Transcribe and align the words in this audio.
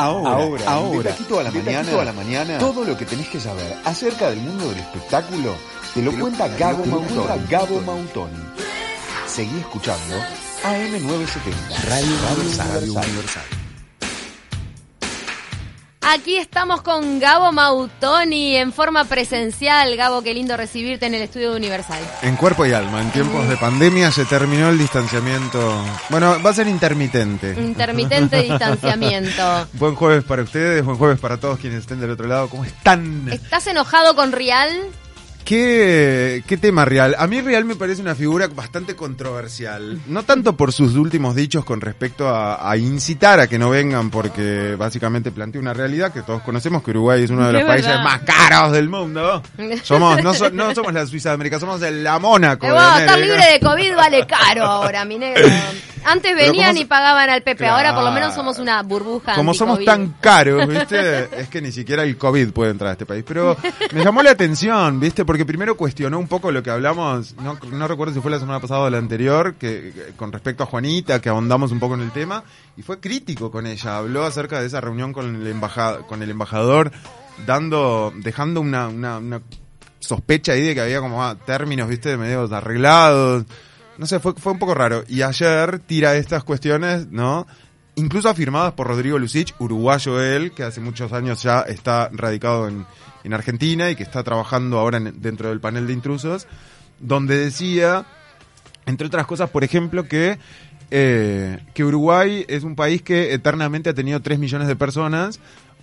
Ahora, 0.00 0.30
ahora, 0.30 0.64
ahora, 0.66 1.12
aquí 1.12 1.24
toda 1.24 1.42
la 1.42 1.50
mañana, 1.50 1.90
toda 1.90 2.04
la 2.06 2.12
mañana, 2.14 2.58
todo 2.58 2.84
lo 2.86 2.96
que 2.96 3.04
tenés 3.04 3.28
que 3.28 3.38
saber 3.38 3.76
acerca 3.84 4.30
del 4.30 4.40
mundo 4.40 4.70
del 4.70 4.78
espectáculo 4.78 5.54
te 5.92 6.00
lo, 6.00 6.10
cuenta 6.12 6.48
Gabo 6.48 6.86
Mautoni. 6.86 7.46
Gabo 7.50 7.80
Mautoni. 7.82 8.38
Seguí 9.26 9.58
escuchando 9.58 10.16
AM970, 10.64 11.84
Radio, 11.86 12.16
Radio 12.56 12.94
Universal. 12.94 13.59
Aquí 16.12 16.38
estamos 16.38 16.82
con 16.82 17.20
Gabo 17.20 17.52
Mautoni 17.52 18.56
en 18.56 18.72
forma 18.72 19.04
presencial. 19.04 19.94
Gabo, 19.94 20.22
qué 20.22 20.34
lindo 20.34 20.56
recibirte 20.56 21.06
en 21.06 21.14
el 21.14 21.22
estudio 21.22 21.52
de 21.52 21.56
Universal. 21.56 22.02
En 22.22 22.34
cuerpo 22.34 22.66
y 22.66 22.72
alma, 22.72 23.00
en 23.00 23.12
tiempos 23.12 23.48
de 23.48 23.56
pandemia 23.56 24.10
se 24.10 24.24
terminó 24.24 24.70
el 24.70 24.78
distanciamiento. 24.78 25.84
Bueno, 26.08 26.42
va 26.42 26.50
a 26.50 26.54
ser 26.54 26.66
intermitente. 26.66 27.54
Intermitente 27.56 28.42
distanciamiento. 28.42 29.68
buen 29.74 29.94
jueves 29.94 30.24
para 30.24 30.42
ustedes, 30.42 30.84
buen 30.84 30.98
jueves 30.98 31.20
para 31.20 31.36
todos 31.36 31.60
quienes 31.60 31.82
estén 31.82 32.00
del 32.00 32.10
otro 32.10 32.26
lado. 32.26 32.48
¿Cómo 32.48 32.64
están? 32.64 33.28
¿Estás 33.30 33.68
enojado 33.68 34.16
con 34.16 34.32
Rial? 34.32 34.90
¿Qué, 35.50 36.44
¿Qué 36.46 36.56
tema 36.58 36.84
Real? 36.84 37.16
A 37.18 37.26
mí 37.26 37.40
Real 37.40 37.64
me 37.64 37.74
parece 37.74 38.00
una 38.00 38.14
figura 38.14 38.46
bastante 38.46 38.94
controversial. 38.94 39.98
No 40.06 40.22
tanto 40.22 40.56
por 40.56 40.72
sus 40.72 40.94
últimos 40.94 41.34
dichos 41.34 41.64
con 41.64 41.80
respecto 41.80 42.28
a, 42.28 42.76
incitar 42.76 43.40
a 43.40 43.48
que 43.48 43.58
no 43.58 43.68
vengan, 43.68 44.10
porque 44.10 44.76
básicamente 44.76 45.32
plantea 45.32 45.60
una 45.60 45.74
realidad 45.74 46.12
que 46.12 46.22
todos 46.22 46.42
conocemos, 46.42 46.84
que 46.84 46.92
Uruguay 46.92 47.24
es 47.24 47.30
uno 47.30 47.48
de 47.48 47.54
los 47.54 47.64
países 47.64 47.96
más 48.00 48.20
caros 48.20 48.70
del 48.70 48.88
mundo. 48.88 49.42
Somos, 49.82 50.22
no, 50.22 50.32
no 50.50 50.72
somos 50.72 50.94
la 50.94 51.04
Suiza 51.04 51.30
de 51.30 51.34
América, 51.34 51.58
somos 51.58 51.80
de 51.80 51.90
la 51.90 52.20
Mónaco. 52.20 52.66
Eh, 52.66 53.00
estar 53.00 53.18
libre 53.18 53.44
de 53.54 53.58
COVID 53.58 53.96
vale 53.96 54.26
caro 54.28 54.64
ahora, 54.64 55.04
mi 55.04 55.18
negro. 55.18 55.48
Antes 56.04 56.34
venían 56.34 56.76
y 56.76 56.84
pagaban 56.84 57.30
al 57.30 57.42
Pepe, 57.42 57.66
ahora 57.66 57.94
por 57.94 58.04
lo 58.04 58.12
menos 58.12 58.34
somos 58.34 58.58
una 58.58 58.82
burbuja. 58.82 59.34
Como 59.34 59.54
somos 59.54 59.84
tan 59.84 60.14
caros, 60.20 60.66
¿viste? 60.68 61.28
es 61.40 61.48
que 61.48 61.60
ni 61.60 61.72
siquiera 61.72 62.02
el 62.02 62.16
COVID 62.16 62.52
puede 62.52 62.72
entrar 62.72 62.90
a 62.90 62.92
este 62.92 63.06
país. 63.06 63.24
Pero 63.26 63.56
me 63.92 64.02
llamó 64.02 64.22
la 64.22 64.30
atención, 64.30 65.00
¿viste? 65.00 65.24
Porque 65.24 65.44
primero 65.44 65.76
cuestionó 65.76 66.18
un 66.18 66.28
poco 66.28 66.50
lo 66.50 66.62
que 66.62 66.70
hablamos, 66.70 67.34
no, 67.36 67.58
no 67.70 67.88
recuerdo 67.88 68.14
si 68.14 68.20
fue 68.20 68.30
la 68.30 68.38
semana 68.38 68.60
pasada 68.60 68.80
o 68.80 68.90
la 68.90 68.98
anterior, 68.98 69.54
que, 69.54 70.12
con 70.16 70.32
respecto 70.32 70.62
a 70.62 70.66
Juanita, 70.66 71.20
que 71.20 71.28
ahondamos 71.28 71.72
un 71.72 71.80
poco 71.80 71.94
en 71.94 72.02
el 72.02 72.10
tema, 72.10 72.44
y 72.76 72.82
fue 72.82 73.00
crítico 73.00 73.50
con 73.50 73.66
ella. 73.66 73.98
Habló 73.98 74.24
acerca 74.24 74.60
de 74.60 74.66
esa 74.66 74.80
reunión 74.80 75.12
con 75.12 75.36
el, 75.36 75.46
embajador, 75.46 76.06
con 76.06 76.22
el 76.22 76.30
embajador, 76.30 76.92
dando, 77.46 78.12
dejando 78.16 78.60
una, 78.60 78.88
una, 78.88 79.18
una 79.18 79.42
sospecha 79.98 80.52
ahí 80.52 80.62
de 80.62 80.74
que 80.74 80.80
había 80.80 81.00
como 81.00 81.22
ah, 81.22 81.36
términos, 81.46 81.88
¿viste? 81.88 82.16
Medio 82.16 82.48
arreglados 82.54 83.44
no 84.00 84.06
sé, 84.06 84.18
fue, 84.18 84.32
fue 84.32 84.52
un 84.52 84.58
poco 84.58 84.74
raro. 84.74 85.04
Y 85.08 85.20
ayer 85.20 85.78
tira 85.80 86.16
estas 86.16 86.42
cuestiones, 86.42 87.08
¿no? 87.10 87.46
Incluso 87.96 88.30
afirmadas 88.30 88.72
por 88.72 88.86
Rodrigo 88.86 89.18
Lucich, 89.18 89.54
uruguayo 89.58 90.22
él, 90.22 90.52
que 90.52 90.62
hace 90.62 90.80
muchos 90.80 91.12
años 91.12 91.42
ya 91.42 91.60
está 91.60 92.08
radicado 92.10 92.66
en, 92.66 92.86
en 93.24 93.34
Argentina 93.34 93.90
y 93.90 93.96
que 93.96 94.02
está 94.02 94.22
trabajando 94.22 94.78
ahora 94.78 95.00
dentro 95.00 95.50
del 95.50 95.60
panel 95.60 95.86
de 95.86 95.92
intrusos, 95.92 96.46
donde 96.98 97.36
decía, 97.36 98.06
entre 98.86 99.08
otras 99.08 99.26
cosas, 99.26 99.50
por 99.50 99.64
ejemplo, 99.64 100.04
que, 100.04 100.38
eh, 100.90 101.58
que 101.74 101.84
Uruguay 101.84 102.46
es 102.48 102.64
un 102.64 102.76
país 102.76 103.02
que 103.02 103.34
eternamente 103.34 103.90
ha 103.90 103.94
tenido 103.94 104.20
3 104.20 104.38
millones 104.38 104.66
de 104.66 104.76
personas, 104.76 105.40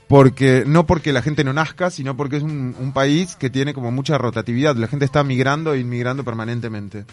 porque 0.07 0.63
no 0.65 0.87
porque 0.87 1.13
la 1.13 1.21
gente 1.21 1.43
no 1.43 1.53
nazca, 1.53 1.91
sino 1.91 2.17
porque 2.17 2.37
es 2.37 2.43
un 2.43 2.93
país 2.95 3.35
que 3.35 3.51
tiene 3.51 3.75
como 3.75 3.91
mucha 3.91 4.17
rotatividad. 4.17 4.75
La 4.75 4.87
gente 4.87 5.05
está 5.05 5.23
migrando 5.23 5.75
e 5.75 5.81
inmigrando 5.81 6.23
permanentemente. 6.23 7.05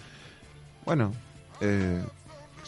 Bueno, 0.84 1.12
eh, 1.60 2.02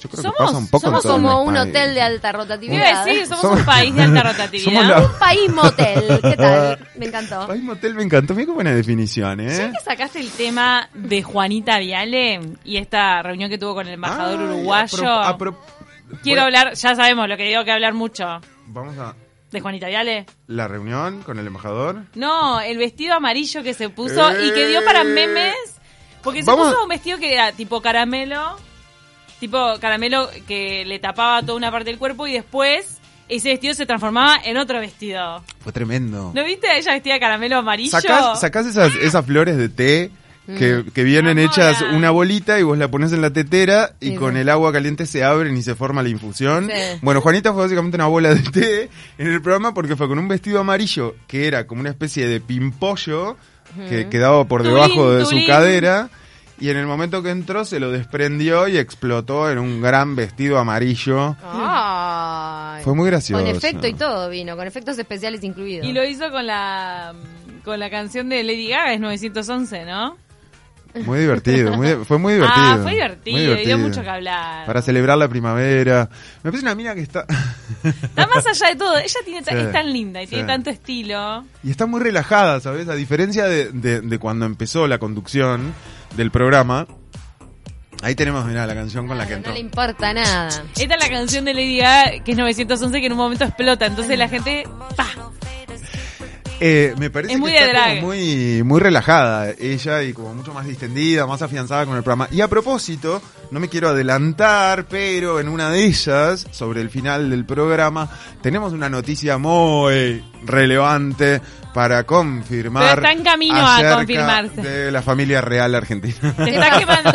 yo 0.00 0.10
creo 0.10 0.22
somos, 0.22 0.36
que 0.36 0.44
pasa 0.44 0.58
un 0.58 0.68
poco 0.68 0.86
Somos 0.86 1.06
como 1.06 1.42
un 1.42 1.56
hotel 1.56 1.94
de 1.94 2.02
alta 2.02 2.32
rotatividad. 2.32 3.04
Sí, 3.04 3.24
somos, 3.26 3.60
un 3.60 3.64
país 3.64 3.94
de 3.94 4.02
alta 4.02 4.22
rotatividad. 4.32 5.04
Un 5.04 5.18
país 5.18 5.52
motel. 5.52 6.20
¿Qué 6.22 6.36
tal? 6.36 6.78
Me 6.96 7.06
encantó. 7.06 7.46
País 7.46 7.62
motel 7.62 7.94
me 7.94 8.02
encantó. 8.02 8.34
Mira 8.34 8.46
qué 8.46 8.52
buena 8.52 8.72
definición, 8.72 9.40
¿eh? 9.40 9.56
Ya 9.56 9.72
que 9.72 9.80
sacaste 9.84 10.20
el 10.20 10.30
tema 10.30 10.88
de 10.94 11.22
Juanita 11.22 11.78
Viale 11.78 12.40
y 12.64 12.76
esta 12.76 13.22
reunión 13.22 13.50
que 13.50 13.58
tuvo 13.58 13.74
con 13.74 13.86
el 13.86 13.94
embajador 13.94 14.40
uruguayo. 14.40 15.20
quiero 16.22 16.42
hablar, 16.42 16.74
ya 16.74 16.94
sabemos 16.94 17.28
lo 17.28 17.36
que 17.36 17.44
digo 17.44 17.64
que 17.64 17.72
hablar 17.72 17.94
mucho. 17.94 18.40
Vamos 18.66 18.98
a 18.98 19.14
¿De 19.50 19.60
Juanita 19.60 19.86
Viale? 19.86 20.26
¿La 20.48 20.66
reunión 20.66 21.22
con 21.22 21.38
el 21.38 21.46
embajador? 21.46 22.02
No, 22.14 22.60
el 22.60 22.78
vestido 22.78 23.14
amarillo 23.14 23.62
que 23.62 23.74
se 23.74 23.88
puso 23.88 24.30
y 24.42 24.52
que 24.52 24.66
dio 24.66 24.84
para 24.84 25.04
memes 25.04 25.75
porque 26.26 26.42
se 26.42 26.50
puso 26.50 26.82
un 26.82 26.88
vestido 26.88 27.18
que 27.18 27.32
era 27.32 27.52
tipo 27.52 27.80
caramelo, 27.80 28.58
tipo 29.38 29.78
caramelo 29.80 30.28
que 30.48 30.84
le 30.84 30.98
tapaba 30.98 31.40
toda 31.42 31.56
una 31.56 31.70
parte 31.70 31.90
del 31.90 31.98
cuerpo 32.00 32.26
y 32.26 32.32
después 32.32 32.98
ese 33.28 33.50
vestido 33.50 33.74
se 33.74 33.86
transformaba 33.86 34.36
en 34.44 34.56
otro 34.56 34.80
vestido. 34.80 35.44
Fue 35.60 35.70
tremendo. 35.70 36.32
¿No 36.34 36.44
viste 36.44 36.66
ella 36.76 36.94
vestida 36.94 37.14
de 37.14 37.20
caramelo 37.20 37.58
amarillo? 37.58 37.92
Sacás, 37.92 38.66
esas, 38.66 38.96
esas 38.96 39.24
flores 39.24 39.56
de 39.56 39.68
té 39.68 40.10
que, 40.58 40.78
mm. 40.78 40.90
que, 40.90 41.04
vienen 41.04 41.38
hechas 41.38 41.80
una 41.92 42.10
bolita 42.10 42.58
y 42.58 42.64
vos 42.64 42.76
la 42.76 42.90
pones 42.90 43.12
en 43.12 43.22
la 43.22 43.30
tetera 43.30 43.94
y 44.00 44.16
con 44.16 44.36
el 44.36 44.48
agua 44.48 44.72
caliente 44.72 45.06
se 45.06 45.22
abren 45.22 45.56
y 45.56 45.62
se 45.62 45.76
forma 45.76 46.02
la 46.02 46.08
infusión. 46.08 46.68
Bueno, 47.02 47.20
Juanita 47.20 47.52
fue 47.52 47.62
básicamente 47.62 47.96
una 47.98 48.06
bola 48.06 48.34
de 48.34 48.42
té 48.50 48.90
en 49.16 49.28
el 49.28 49.40
programa 49.40 49.74
porque 49.74 49.94
fue 49.94 50.08
con 50.08 50.18
un 50.18 50.26
vestido 50.26 50.58
amarillo 50.58 51.14
que 51.28 51.46
era 51.46 51.68
como 51.68 51.82
una 51.82 51.90
especie 51.90 52.26
de 52.26 52.40
pimpollo 52.40 53.36
que 53.88 54.08
quedaba 54.08 54.44
por 54.44 54.62
debajo 54.62 55.12
de 55.12 55.24
su 55.26 55.36
cadera. 55.46 56.10
Y 56.58 56.70
en 56.70 56.78
el 56.78 56.86
momento 56.86 57.22
que 57.22 57.30
entró 57.30 57.66
se 57.66 57.78
lo 57.78 57.90
desprendió 57.90 58.66
y 58.66 58.78
explotó 58.78 59.50
en 59.50 59.58
un 59.58 59.82
gran 59.82 60.16
vestido 60.16 60.58
amarillo. 60.58 61.36
Fue 62.82 62.94
muy 62.94 63.06
gracioso. 63.10 63.42
Con 63.44 63.54
efecto 63.54 63.86
y 63.86 63.94
todo 63.94 64.30
vino, 64.30 64.56
con 64.56 64.66
efectos 64.66 64.98
especiales 64.98 65.44
incluidos. 65.44 65.86
Y 65.86 65.92
lo 65.92 66.04
hizo 66.04 66.30
con 66.30 66.46
la 66.46 67.14
con 67.64 67.80
la 67.80 67.90
canción 67.90 68.28
de 68.28 68.44
Lady 68.44 68.68
Gaga, 68.68 68.94
es 68.94 69.00
911, 69.00 69.84
¿no? 69.84 70.16
Muy 71.04 71.20
divertido, 71.20 71.72
fue 72.04 72.18
muy 72.18 72.34
divertido. 72.34 72.64
Ah, 72.64 72.78
fue 72.82 72.92
divertido, 72.92 73.54
dio 73.56 73.78
mucho 73.78 74.02
que 74.02 74.08
hablar. 74.08 74.66
Para 74.66 74.82
celebrar 74.82 75.18
la 75.18 75.28
primavera. 75.28 76.08
Me 76.42 76.50
parece 76.50 76.64
una 76.64 76.74
mina 76.74 76.94
que 76.94 77.02
está... 77.02 77.26
Está 77.82 78.26
más 78.26 78.46
allá 78.46 78.68
de 78.68 78.76
todo. 78.76 78.96
Ella 78.98 79.20
tiene, 79.24 79.40
es 79.40 79.72
tan 79.72 79.92
linda 79.92 80.22
y 80.22 80.26
tiene 80.26 80.44
tanto 80.44 80.70
estilo. 80.70 81.44
Y 81.62 81.70
está 81.70 81.86
muy 81.86 82.00
relajada, 82.00 82.60
¿sabes? 82.60 82.88
A 82.88 82.94
diferencia 82.94 83.46
de, 83.46 83.70
de, 83.72 84.18
cuando 84.18 84.46
empezó 84.46 84.86
la 84.86 84.98
conducción 84.98 85.74
del 86.16 86.30
programa, 86.30 86.86
Ahí 88.02 88.14
tenemos, 88.14 88.44
mira, 88.44 88.66
la 88.66 88.74
canción 88.74 89.08
con 89.08 89.16
la 89.16 89.26
que 89.26 89.32
entró. 89.32 89.50
No 89.50 89.54
le 89.54 89.60
importa 89.60 90.12
nada. 90.12 90.48
Esta 90.76 90.94
es 90.94 91.00
la 91.02 91.08
canción 91.08 91.46
de 91.46 91.54
Lady 91.54 91.78
Gaga, 91.78 92.22
que 92.22 92.32
es 92.32 92.36
911, 92.36 93.00
que 93.00 93.06
en 93.06 93.12
un 93.12 93.18
momento 93.18 93.44
explota. 93.44 93.86
Entonces 93.86 94.18
la 94.18 94.28
gente, 94.28 94.64
¡pa! 94.94 95.06
Eh, 96.60 96.94
me 96.98 97.10
parece 97.10 97.38
que 97.38 97.64
está 97.64 97.94
muy, 98.00 98.62
muy 98.62 98.80
relajada 98.80 99.50
ella 99.58 100.02
y 100.02 100.12
como 100.12 100.34
mucho 100.34 100.54
más 100.54 100.66
distendida, 100.66 101.26
más 101.26 101.42
afianzada 101.42 101.84
con 101.84 101.96
el 101.96 102.02
programa. 102.02 102.28
Y 102.30 102.40
a 102.40 102.48
propósito, 102.48 103.20
no 103.50 103.60
me 103.60 103.68
quiero 103.68 103.88
adelantar, 103.88 104.86
pero 104.88 105.38
en 105.38 105.48
una 105.48 105.70
de 105.70 105.84
ellas, 105.84 106.46
sobre 106.50 106.80
el 106.80 106.90
final 106.90 107.30
del 107.30 107.44
programa, 107.44 108.08
tenemos 108.40 108.72
una 108.72 108.88
noticia 108.88 109.38
muy 109.38 110.24
relevante 110.44 111.40
para 111.76 112.04
confirmar. 112.04 112.94
Pero 112.94 113.06
está 113.06 113.12
en 113.12 113.22
camino 113.22 113.58
a 113.58 113.96
confirmarse. 113.96 114.62
De 114.62 114.90
la 114.90 115.02
familia 115.02 115.42
real 115.42 115.74
argentina. 115.74 116.16
Te 116.34 116.54
está, 116.54 116.70
quemando, 116.78 117.12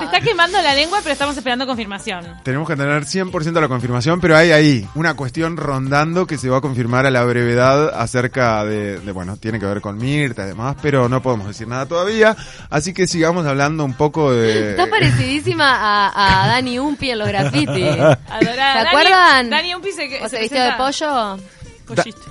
te 0.00 0.04
está 0.06 0.20
quemando 0.20 0.60
la 0.60 0.74
lengua, 0.74 0.98
pero 1.00 1.12
estamos 1.12 1.36
esperando 1.36 1.64
confirmación. 1.64 2.26
Tenemos 2.42 2.66
que 2.66 2.74
tener 2.74 3.04
100% 3.04 3.60
la 3.60 3.68
confirmación, 3.68 4.20
pero 4.20 4.36
hay 4.36 4.50
ahí 4.50 4.88
una 4.96 5.14
cuestión 5.14 5.56
rondando 5.56 6.26
que 6.26 6.38
se 6.38 6.48
va 6.48 6.56
a 6.56 6.60
confirmar 6.60 7.06
a 7.06 7.12
la 7.12 7.22
brevedad 7.22 7.88
acerca 8.00 8.64
de, 8.64 8.98
bueno, 9.12 9.36
tiene 9.36 9.60
que 9.60 9.66
ver 9.66 9.80
con 9.80 9.96
Mirta 9.96 10.42
y 10.42 10.46
demás, 10.46 10.74
pero 10.82 11.08
no 11.08 11.22
podemos 11.22 11.46
decir 11.46 11.68
nada 11.68 11.86
todavía. 11.86 12.36
Así 12.68 12.92
que 12.92 13.06
sigamos 13.06 13.46
hablando 13.46 13.84
un 13.84 13.94
poco 13.94 14.32
de. 14.32 14.70
Está 14.70 14.90
parecidísima 14.90 16.10
a, 16.12 16.48
Dani 16.48 16.80
Umpi 16.80 17.12
en 17.12 17.18
los 17.20 17.28
grafitis. 17.28 17.94
¿Se 18.40 18.60
acuerdan? 18.60 19.50
Dani 19.50 19.72
Umpi 19.76 19.92
se, 19.92 20.28
se, 20.28 20.48
se 20.48 20.58
de 20.58 20.72
pollo. 20.72 21.38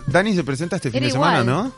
Dani 0.08 0.36
se 0.36 0.44
presenta 0.44 0.76
este 0.78 0.92
fin 0.92 1.04
de 1.04 1.12
semana, 1.12 1.44
¿no? 1.44 1.72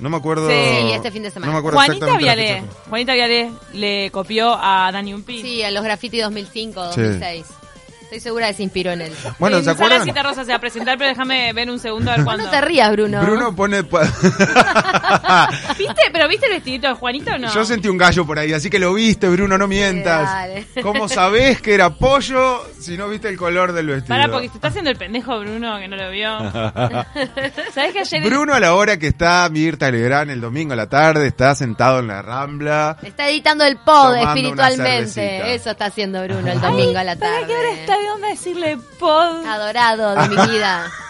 No 0.00 0.10
me 0.10 0.16
acuerdo. 0.16 0.48
Sí, 0.48 0.54
este 0.92 1.12
fin 1.12 1.22
de 1.22 1.30
semana. 1.30 1.46
No 1.46 1.52
me 1.52 1.58
acuerdo 1.60 1.78
Juanita 1.78 2.16
Viale. 2.16 2.64
Juanita 2.88 3.14
Viale 3.14 3.52
le 3.72 4.10
copió 4.10 4.56
a 4.60 4.90
Dani 4.92 5.14
Umpi. 5.14 5.40
Sí, 5.40 5.62
a 5.62 5.70
los 5.70 5.84
graffiti 5.84 6.18
2005, 6.18 6.82
2006. 6.86 7.46
Estoy 8.12 8.20
segura 8.20 8.48
que 8.48 8.54
se 8.54 8.62
inspiró 8.62 8.92
en 8.92 9.00
él. 9.00 9.12
Bueno, 9.38 9.62
¿se 9.62 9.70
acuerdan? 9.70 10.04
Cita 10.04 10.22
Rosa 10.22 10.44
se 10.44 10.50
va 10.50 10.56
a 10.56 10.60
presentar, 10.60 10.98
pero 10.98 11.08
déjame 11.08 11.50
ver 11.54 11.70
un 11.70 11.78
segundo 11.78 12.10
a 12.10 12.16
ver 12.16 12.24
cuándo. 12.26 12.44
No 12.44 12.50
te 12.50 12.60
rías, 12.60 12.92
Bruno. 12.92 13.22
Bruno 13.22 13.56
pone... 13.56 13.80
¿Viste? 15.78 16.02
¿Pero 16.12 16.28
viste 16.28 16.44
el 16.44 16.52
vestidito 16.52 16.88
de 16.88 16.94
Juanito 16.94 17.32
o 17.32 17.38
no? 17.38 17.54
Yo 17.54 17.64
sentí 17.64 17.88
un 17.88 17.96
gallo 17.96 18.26
por 18.26 18.38
ahí, 18.38 18.52
así 18.52 18.68
que 18.68 18.78
lo 18.78 18.92
viste, 18.92 19.30
Bruno, 19.30 19.56
no 19.56 19.66
mientas. 19.66 20.28
¿Cómo 20.82 21.08
sabés 21.08 21.62
que 21.62 21.72
era 21.72 21.88
pollo 21.88 22.62
si 22.78 22.98
no 22.98 23.08
viste 23.08 23.30
el 23.30 23.38
color 23.38 23.72
del 23.72 23.86
vestido? 23.86 24.08
Para, 24.08 24.30
porque 24.30 24.50
te 24.50 24.56
está 24.56 24.68
haciendo 24.68 24.90
el 24.90 24.96
pendejo 24.96 25.40
Bruno, 25.40 25.78
que 25.78 25.88
no 25.88 25.96
lo 25.96 26.10
vio. 26.10 26.38
¿Sabés 27.72 27.94
que 27.94 28.00
ayer... 28.00 28.24
Bruno 28.24 28.52
a 28.52 28.60
la 28.60 28.74
hora 28.74 28.98
que 28.98 29.06
está 29.06 29.48
Mirta 29.50 29.90
Legrán 29.90 30.28
el 30.28 30.42
domingo 30.42 30.74
a 30.74 30.76
la 30.76 30.90
tarde, 30.90 31.28
está 31.28 31.54
sentado 31.54 32.00
en 32.00 32.08
la 32.08 32.20
Rambla. 32.20 32.98
Está 33.02 33.30
editando 33.30 33.64
el 33.64 33.78
pod 33.78 34.16
espiritualmente. 34.16 35.54
Eso 35.54 35.70
está 35.70 35.86
haciendo 35.86 36.22
Bruno 36.22 36.52
el 36.52 36.60
domingo 36.60 36.98
a 36.98 37.04
la 37.04 37.16
tarde. 37.16 37.36
¿Para 37.36 37.46
qué 37.46 37.54
hora 37.54 37.72
está 37.72 38.01
de 38.20 38.28
decirle 38.28 38.78
pod? 38.98 39.46
Adorado 39.46 40.14
de 40.14 40.28
mi 40.28 40.52
vida. 40.52 40.90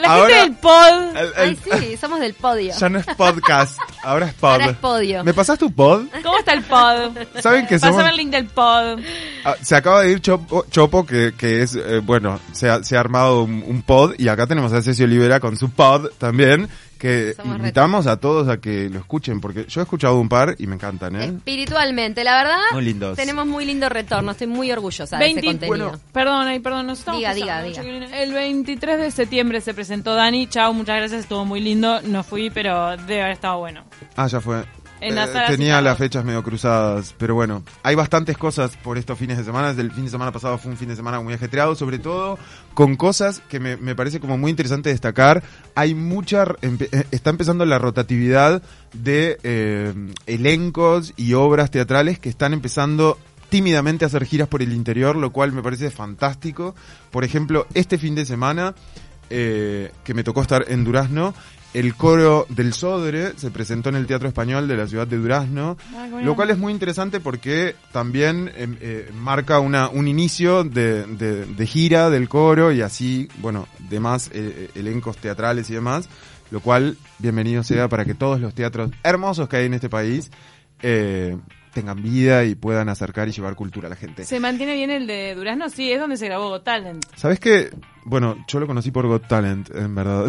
La 0.00 0.16
gente 0.18 0.34
del 0.34 0.54
pod. 0.56 1.16
Ay, 1.36 1.58
sí, 1.80 1.96
somos 1.96 2.20
del 2.20 2.34
podio. 2.34 2.74
Ya 2.78 2.88
no 2.88 2.98
es 2.98 3.06
podcast, 3.06 3.78
ahora 4.02 4.26
es 4.26 4.34
pod. 4.34 4.50
Ahora 4.50 4.66
es 4.66 4.76
podio. 4.76 5.24
¿Me 5.24 5.32
pasas 5.32 5.58
tu 5.58 5.72
pod? 5.72 6.04
¿Cómo 6.22 6.38
está 6.38 6.52
el 6.52 6.62
pod? 6.62 7.16
¿Saben 7.40 7.66
que 7.66 7.78
somos... 7.78 7.96
Pásame 7.96 8.10
el 8.10 8.16
link 8.16 8.30
del 8.30 8.46
pod. 8.46 9.00
Ah, 9.44 9.54
se 9.62 9.74
acaba 9.76 10.02
de 10.02 10.12
ir 10.12 10.20
Chopo, 10.20 10.66
Chopo 10.70 11.06
que, 11.06 11.32
que 11.36 11.62
es, 11.62 11.74
eh, 11.74 12.00
bueno, 12.00 12.38
se 12.52 12.68
ha, 12.68 12.84
se 12.84 12.96
ha 12.96 13.00
armado 13.00 13.42
un, 13.42 13.64
un, 13.66 13.82
pod 13.82 14.14
y 14.18 14.28
acá 14.28 14.46
tenemos 14.46 14.72
a 14.72 14.82
Ceci 14.82 15.02
Olivera 15.02 15.40
con 15.40 15.56
su 15.56 15.70
pod 15.70 16.10
también 16.18 16.68
que 16.98 17.34
invitamos 17.44 18.06
a 18.06 18.18
todos 18.18 18.48
a 18.48 18.58
que 18.58 18.88
lo 18.88 18.98
escuchen, 18.98 19.40
porque 19.40 19.66
yo 19.66 19.80
he 19.80 19.84
escuchado 19.84 20.18
un 20.18 20.28
par 20.28 20.54
y 20.58 20.66
me 20.66 20.74
encantan, 20.74 21.16
¿eh? 21.16 21.24
Espiritualmente, 21.26 22.24
la 22.24 22.36
verdad. 22.36 22.60
Muy 22.72 22.84
lindos. 22.84 23.16
Tenemos 23.16 23.46
muy 23.46 23.64
lindo 23.64 23.88
retorno, 23.88 24.32
estoy 24.32 24.46
muy 24.46 24.70
orgullosa 24.72 25.18
de 25.18 25.26
ese 25.26 25.34
contenido. 25.34 25.66
Bueno, 25.68 26.00
perdón, 26.12 26.48
ay, 26.48 26.60
perdón, 26.60 26.86
nos 26.86 27.04
Diga, 27.04 27.34
diga, 27.34 27.62
diga. 27.62 27.82
El 28.20 28.32
23 28.32 28.98
de 28.98 29.10
septiembre 29.10 29.60
se 29.60 29.74
presentó 29.74 30.14
Dani, 30.14 30.46
chao, 30.48 30.72
muchas 30.72 30.96
gracias, 30.96 31.20
estuvo 31.22 31.44
muy 31.44 31.60
lindo, 31.60 32.00
no 32.02 32.24
fui, 32.24 32.50
pero 32.50 32.96
debe 32.96 33.22
haber 33.22 33.32
estado 33.32 33.58
bueno. 33.58 33.84
Ah, 34.16 34.26
ya 34.26 34.40
fue. 34.40 34.64
Eh, 35.00 35.14
tenía 35.48 35.80
las 35.82 35.98
fechas 35.98 36.24
medio 36.24 36.42
cruzadas, 36.42 37.14
pero 37.18 37.34
bueno, 37.34 37.62
hay 37.82 37.94
bastantes 37.94 38.38
cosas 38.38 38.76
por 38.78 38.96
estos 38.96 39.18
fines 39.18 39.36
de 39.36 39.44
semana. 39.44 39.70
El 39.70 39.92
fin 39.92 40.04
de 40.04 40.10
semana 40.10 40.32
pasado 40.32 40.56
fue 40.56 40.70
un 40.70 40.78
fin 40.78 40.88
de 40.88 40.96
semana 40.96 41.20
muy 41.20 41.34
ajetreado, 41.34 41.74
sobre 41.74 41.98
todo 41.98 42.38
con 42.72 42.96
cosas 42.96 43.42
que 43.48 43.60
me, 43.60 43.76
me 43.76 43.94
parece 43.94 44.20
como 44.20 44.38
muy 44.38 44.50
interesante 44.50 44.88
destacar. 44.88 45.42
Hay 45.74 45.94
mucha, 45.94 46.46
eh, 46.62 47.04
está 47.10 47.30
empezando 47.30 47.66
la 47.66 47.78
rotatividad 47.78 48.62
de 48.94 49.38
eh, 49.42 49.92
elencos 50.26 51.12
y 51.16 51.34
obras 51.34 51.70
teatrales 51.70 52.18
que 52.18 52.30
están 52.30 52.54
empezando 52.54 53.18
tímidamente 53.50 54.04
a 54.04 54.08
hacer 54.08 54.24
giras 54.24 54.48
por 54.48 54.62
el 54.62 54.72
interior, 54.72 55.16
lo 55.16 55.30
cual 55.30 55.52
me 55.52 55.62
parece 55.62 55.90
fantástico. 55.90 56.74
Por 57.10 57.22
ejemplo, 57.22 57.66
este 57.74 57.98
fin 57.98 58.14
de 58.14 58.24
semana, 58.24 58.74
que 59.28 60.14
me 60.14 60.24
tocó 60.24 60.40
estar 60.40 60.64
en 60.68 60.84
Durazno, 60.84 61.34
el 61.74 61.94
coro 61.94 62.46
del 62.48 62.72
Sodre 62.72 63.32
se 63.36 63.50
presentó 63.50 63.88
en 63.88 63.96
el 63.96 64.06
Teatro 64.06 64.28
Español 64.28 64.66
de 64.68 64.76
la 64.76 64.86
ciudad 64.86 65.06
de 65.06 65.16
Durazno, 65.16 65.76
ah, 65.94 66.08
lo 66.22 66.34
cual 66.34 66.50
es 66.50 66.58
muy 66.58 66.72
interesante 66.72 67.20
porque 67.20 67.76
también 67.92 68.50
em, 68.56 68.76
eh, 68.80 69.10
marca 69.14 69.60
una, 69.60 69.88
un 69.88 70.08
inicio 70.08 70.64
de, 70.64 71.04
de, 71.06 71.66
gira 71.66 72.10
del 72.10 72.28
coro 72.28 72.72
y 72.72 72.80
así, 72.80 73.28
bueno, 73.38 73.68
demás 73.90 74.28
eh, 74.32 74.70
eh, 74.74 74.78
elencos 74.78 75.16
teatrales 75.18 75.68
y 75.70 75.74
demás, 75.74 76.08
lo 76.50 76.60
cual 76.60 76.96
bienvenido 77.18 77.62
sea 77.62 77.88
para 77.88 78.04
que 78.04 78.14
todos 78.14 78.40
los 78.40 78.54
teatros 78.54 78.90
hermosos 79.02 79.48
que 79.48 79.56
hay 79.56 79.66
en 79.66 79.74
este 79.74 79.88
país 79.88 80.30
eh, 80.82 81.36
tengan 81.76 82.02
vida 82.02 82.42
y 82.44 82.54
puedan 82.54 82.88
acercar 82.88 83.28
y 83.28 83.32
llevar 83.32 83.54
cultura 83.54 83.88
a 83.88 83.90
la 83.90 83.96
gente. 83.96 84.24
¿Se 84.24 84.40
mantiene 84.40 84.72
bien 84.72 84.90
el 84.90 85.06
de 85.06 85.34
Durazno? 85.34 85.68
Sí, 85.68 85.92
es 85.92 86.00
donde 86.00 86.16
se 86.16 86.24
grabó 86.24 86.48
Got 86.48 86.64
Talent. 86.64 87.04
¿Sabes 87.16 87.38
qué? 87.38 87.68
Bueno, 88.02 88.42
yo 88.48 88.60
lo 88.60 88.66
conocí 88.66 88.90
por 88.90 89.06
Got 89.06 89.28
Talent, 89.28 89.68
en 89.74 89.94
verdad. 89.94 90.24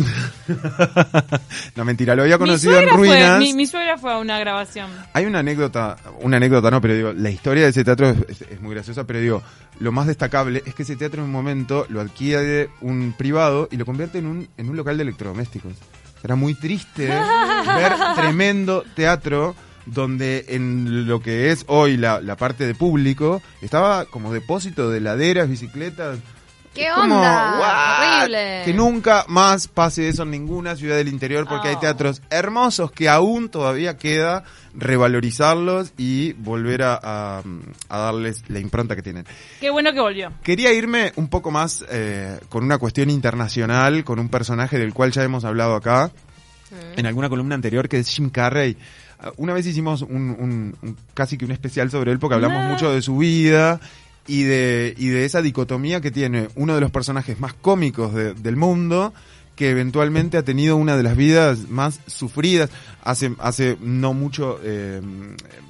no, 1.77 1.85
mentira, 1.85 2.15
lo 2.15 2.23
había 2.23 2.37
conocido 2.37 2.77
en 2.77 2.89
Ruinas. 2.89 3.39
mi, 3.39 3.65
suegra 3.65 3.97
fue 3.97 4.11
a 4.11 4.17
una 4.17 4.37
grabación. 4.39 4.91
Hay 5.13 5.25
una 5.25 5.39
anécdota, 5.39 5.95
una 6.19 6.35
anécdota 6.35 6.69
no, 6.69 6.81
pero 6.81 6.95
digo, 6.95 7.13
la 7.13 7.29
historia 7.29 7.63
de 7.63 7.69
ese 7.69 7.85
teatro 7.85 8.09
es, 8.09 8.59
muy 8.59 8.75
graciosa, 8.75 9.07
pero 9.07 9.21
digo, 9.21 9.41
lo 9.79 9.93
más 9.93 10.07
destacable 10.07 10.63
es 10.65 10.75
que 10.75 10.83
ese 10.83 10.97
teatro 10.97 11.21
en 11.21 11.27
un 11.27 11.31
momento 11.31 11.85
lo 11.87 12.01
adquiere 12.01 12.71
un 12.81 13.15
privado 13.17 13.69
y 13.71 13.77
lo 13.77 13.85
convierte 13.85 14.17
en 14.17 14.25
un, 14.25 14.49
en 14.57 14.69
un 14.69 14.75
local 14.75 14.97
de 14.97 15.03
electrodomésticos. 15.03 15.75
Era 16.25 16.35
muy 16.35 16.55
triste 16.55 17.07
ver 17.77 17.93
tremendo 18.17 18.83
teatro 18.95 19.55
donde 19.87 20.45
en 20.49 21.07
lo 21.07 21.21
que 21.21 21.51
es 21.51 21.65
hoy 21.67 21.97
la, 21.97 22.21
la 22.21 22.35
parte 22.35 22.67
de 22.67 22.75
público 22.75 23.41
estaba 23.61 24.05
como 24.05 24.33
depósito 24.33 24.89
de 24.89 25.01
laderas, 25.01 25.49
bicicletas. 25.49 26.19
¿Qué 26.77 26.91
onda? 26.91 28.19
Horrible. 28.19 28.61
Que 28.65 28.73
nunca 28.73 29.25
más 29.27 29.67
pase 29.67 30.09
eso 30.09 30.23
en 30.23 30.31
ninguna 30.31 30.75
ciudad 30.75 30.95
del 30.95 31.07
interior 31.07 31.47
porque 31.47 31.69
hay 31.69 31.75
oh. 31.75 31.79
teatros 31.79 32.21
hermosos 32.29 32.91
que 32.91 33.09
aún 33.09 33.49
todavía 33.49 33.97
queda 33.97 34.43
revalorizarlos 34.75 35.93
y 35.97 36.33
volver 36.33 36.83
a, 36.83 36.99
a, 37.01 37.97
darles 37.97 38.43
la 38.47 38.59
impronta 38.59 38.95
que 38.95 39.01
tienen. 39.01 39.25
Qué 39.59 39.71
bueno 39.71 39.91
que 39.91 39.99
volvió. 39.99 40.31
Quería 40.43 40.71
irme 40.71 41.13
un 41.15 41.29
poco 41.29 41.49
más 41.49 41.83
eh, 41.89 42.39
con 42.49 42.63
una 42.63 42.77
cuestión 42.77 43.09
internacional, 43.09 44.03
con 44.03 44.19
un 44.19 44.29
personaje 44.29 44.77
del 44.77 44.93
cual 44.93 45.11
ya 45.11 45.23
hemos 45.23 45.45
hablado 45.45 45.75
acá 45.75 46.11
mm. 46.69 46.99
en 46.99 47.05
alguna 47.07 47.27
columna 47.27 47.55
anterior, 47.55 47.89
que 47.89 47.97
es 47.97 48.07
Jim 48.07 48.29
Carrey. 48.29 48.77
Una 49.37 49.53
vez 49.53 49.65
hicimos 49.65 50.01
un, 50.01 50.75
casi 51.13 51.37
que 51.37 51.45
un 51.45 51.51
especial 51.51 51.89
sobre 51.89 52.11
él 52.11 52.19
porque 52.19 52.35
hablamos 52.35 52.61
ah. 52.63 52.69
mucho 52.69 52.91
de 52.91 53.01
su 53.01 53.17
vida 53.17 53.79
y 54.27 54.43
de, 54.43 54.93
y 54.97 55.07
de 55.07 55.25
esa 55.25 55.41
dicotomía 55.41 56.01
que 56.01 56.11
tiene 56.11 56.49
uno 56.55 56.75
de 56.75 56.81
los 56.81 56.91
personajes 56.91 57.39
más 57.39 57.53
cómicos 57.53 58.13
del 58.13 58.55
mundo 58.55 59.13
que 59.55 59.71
eventualmente 59.71 60.37
ha 60.37 60.43
tenido 60.43 60.75
una 60.75 60.95
de 60.95 61.01
las 61.01 61.17
vidas 61.17 61.67
más 61.67 61.99
sufridas. 62.05 62.69
Hace, 63.03 63.33
hace 63.39 63.75
no 63.81 64.13
mucho 64.13 64.59
eh, 64.63 65.01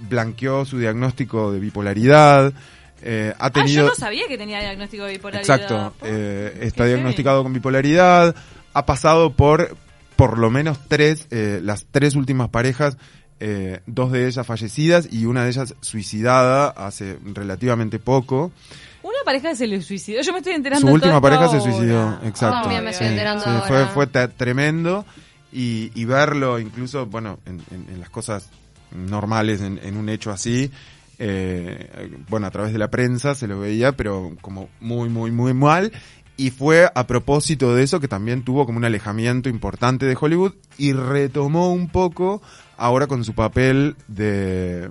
blanqueó 0.09 0.65
su 0.65 0.77
diagnóstico 0.77 1.53
de 1.53 1.59
bipolaridad. 1.61 2.51
Eh, 3.01 3.33
ha 3.39 3.49
tenido... 3.49 3.83
Ah, 3.83 3.85
yo 3.85 3.89
no 3.91 3.95
sabía 3.95 4.27
que 4.27 4.37
tenía 4.37 4.59
diagnóstico 4.59 5.05
de 5.05 5.13
bipolaridad. 5.13 5.61
Exacto. 5.61 5.93
Eh, 6.03 6.59
está 6.63 6.83
diagnosticado 6.83 7.43
con 7.43 7.53
bipolaridad. 7.53 8.35
Ha 8.73 8.85
pasado 8.85 9.31
por 9.31 9.77
por 10.17 10.39
lo 10.39 10.49
menos 10.49 10.79
tres, 10.89 11.27
eh, 11.29 11.61
las 11.63 11.85
tres 11.91 12.15
últimas 12.15 12.49
parejas 12.49 12.97
eh, 13.39 13.81
dos 13.85 14.11
de 14.11 14.27
ellas 14.27 14.45
fallecidas 14.45 15.07
y 15.11 15.25
una 15.25 15.43
de 15.43 15.49
ellas 15.49 15.75
suicidada 15.81 16.69
hace 16.69 17.17
relativamente 17.33 17.99
poco. 17.99 18.51
Una 19.03 19.23
pareja 19.23 19.55
se 19.55 19.67
le 19.67 19.81
suicidó, 19.81 20.21
yo 20.21 20.31
me 20.33 20.39
estoy 20.39 20.53
enterando. 20.53 20.87
Su 20.87 20.93
última 20.93 21.21
pareja 21.21 21.47
se 21.49 21.61
suicidó, 21.61 22.19
exacto. 22.23 22.69
fue, 23.67 23.85
fue 23.87 24.07
tremendo 24.07 25.05
y, 25.51 26.05
verlo 26.05 26.59
incluso, 26.59 27.05
bueno, 27.05 27.39
en, 27.45 27.61
las 27.99 28.09
cosas 28.09 28.49
normales, 28.91 29.61
en, 29.61 29.97
un 29.97 30.09
hecho 30.09 30.31
así, 30.31 30.71
eh, 31.19 32.11
bueno, 32.29 32.47
a 32.47 32.51
través 32.51 32.73
de 32.73 32.79
la 32.79 32.89
prensa 32.89 33.33
se 33.33 33.47
lo 33.47 33.59
veía, 33.59 33.93
pero 33.93 34.35
como 34.41 34.69
muy, 34.79 35.09
muy, 35.09 35.31
muy 35.31 35.53
mal. 35.53 35.91
Y 36.39 36.51
fue 36.51 36.87
a 36.93 37.07
propósito 37.07 37.73
de 37.73 37.81
eso 37.81 37.99
que 37.99 38.07
también 38.07 38.43
tuvo 38.43 38.67
como 38.67 38.77
un 38.77 38.85
alejamiento 38.85 39.49
importante 39.49 40.05
de 40.05 40.15
Hollywood 40.19 40.53
y 40.77 40.93
retomó 40.93 41.73
un 41.73 41.89
poco 41.89 42.43
ahora 42.77 43.07
con 43.07 43.23
su 43.23 43.33
papel 43.33 43.95
de 44.07 44.89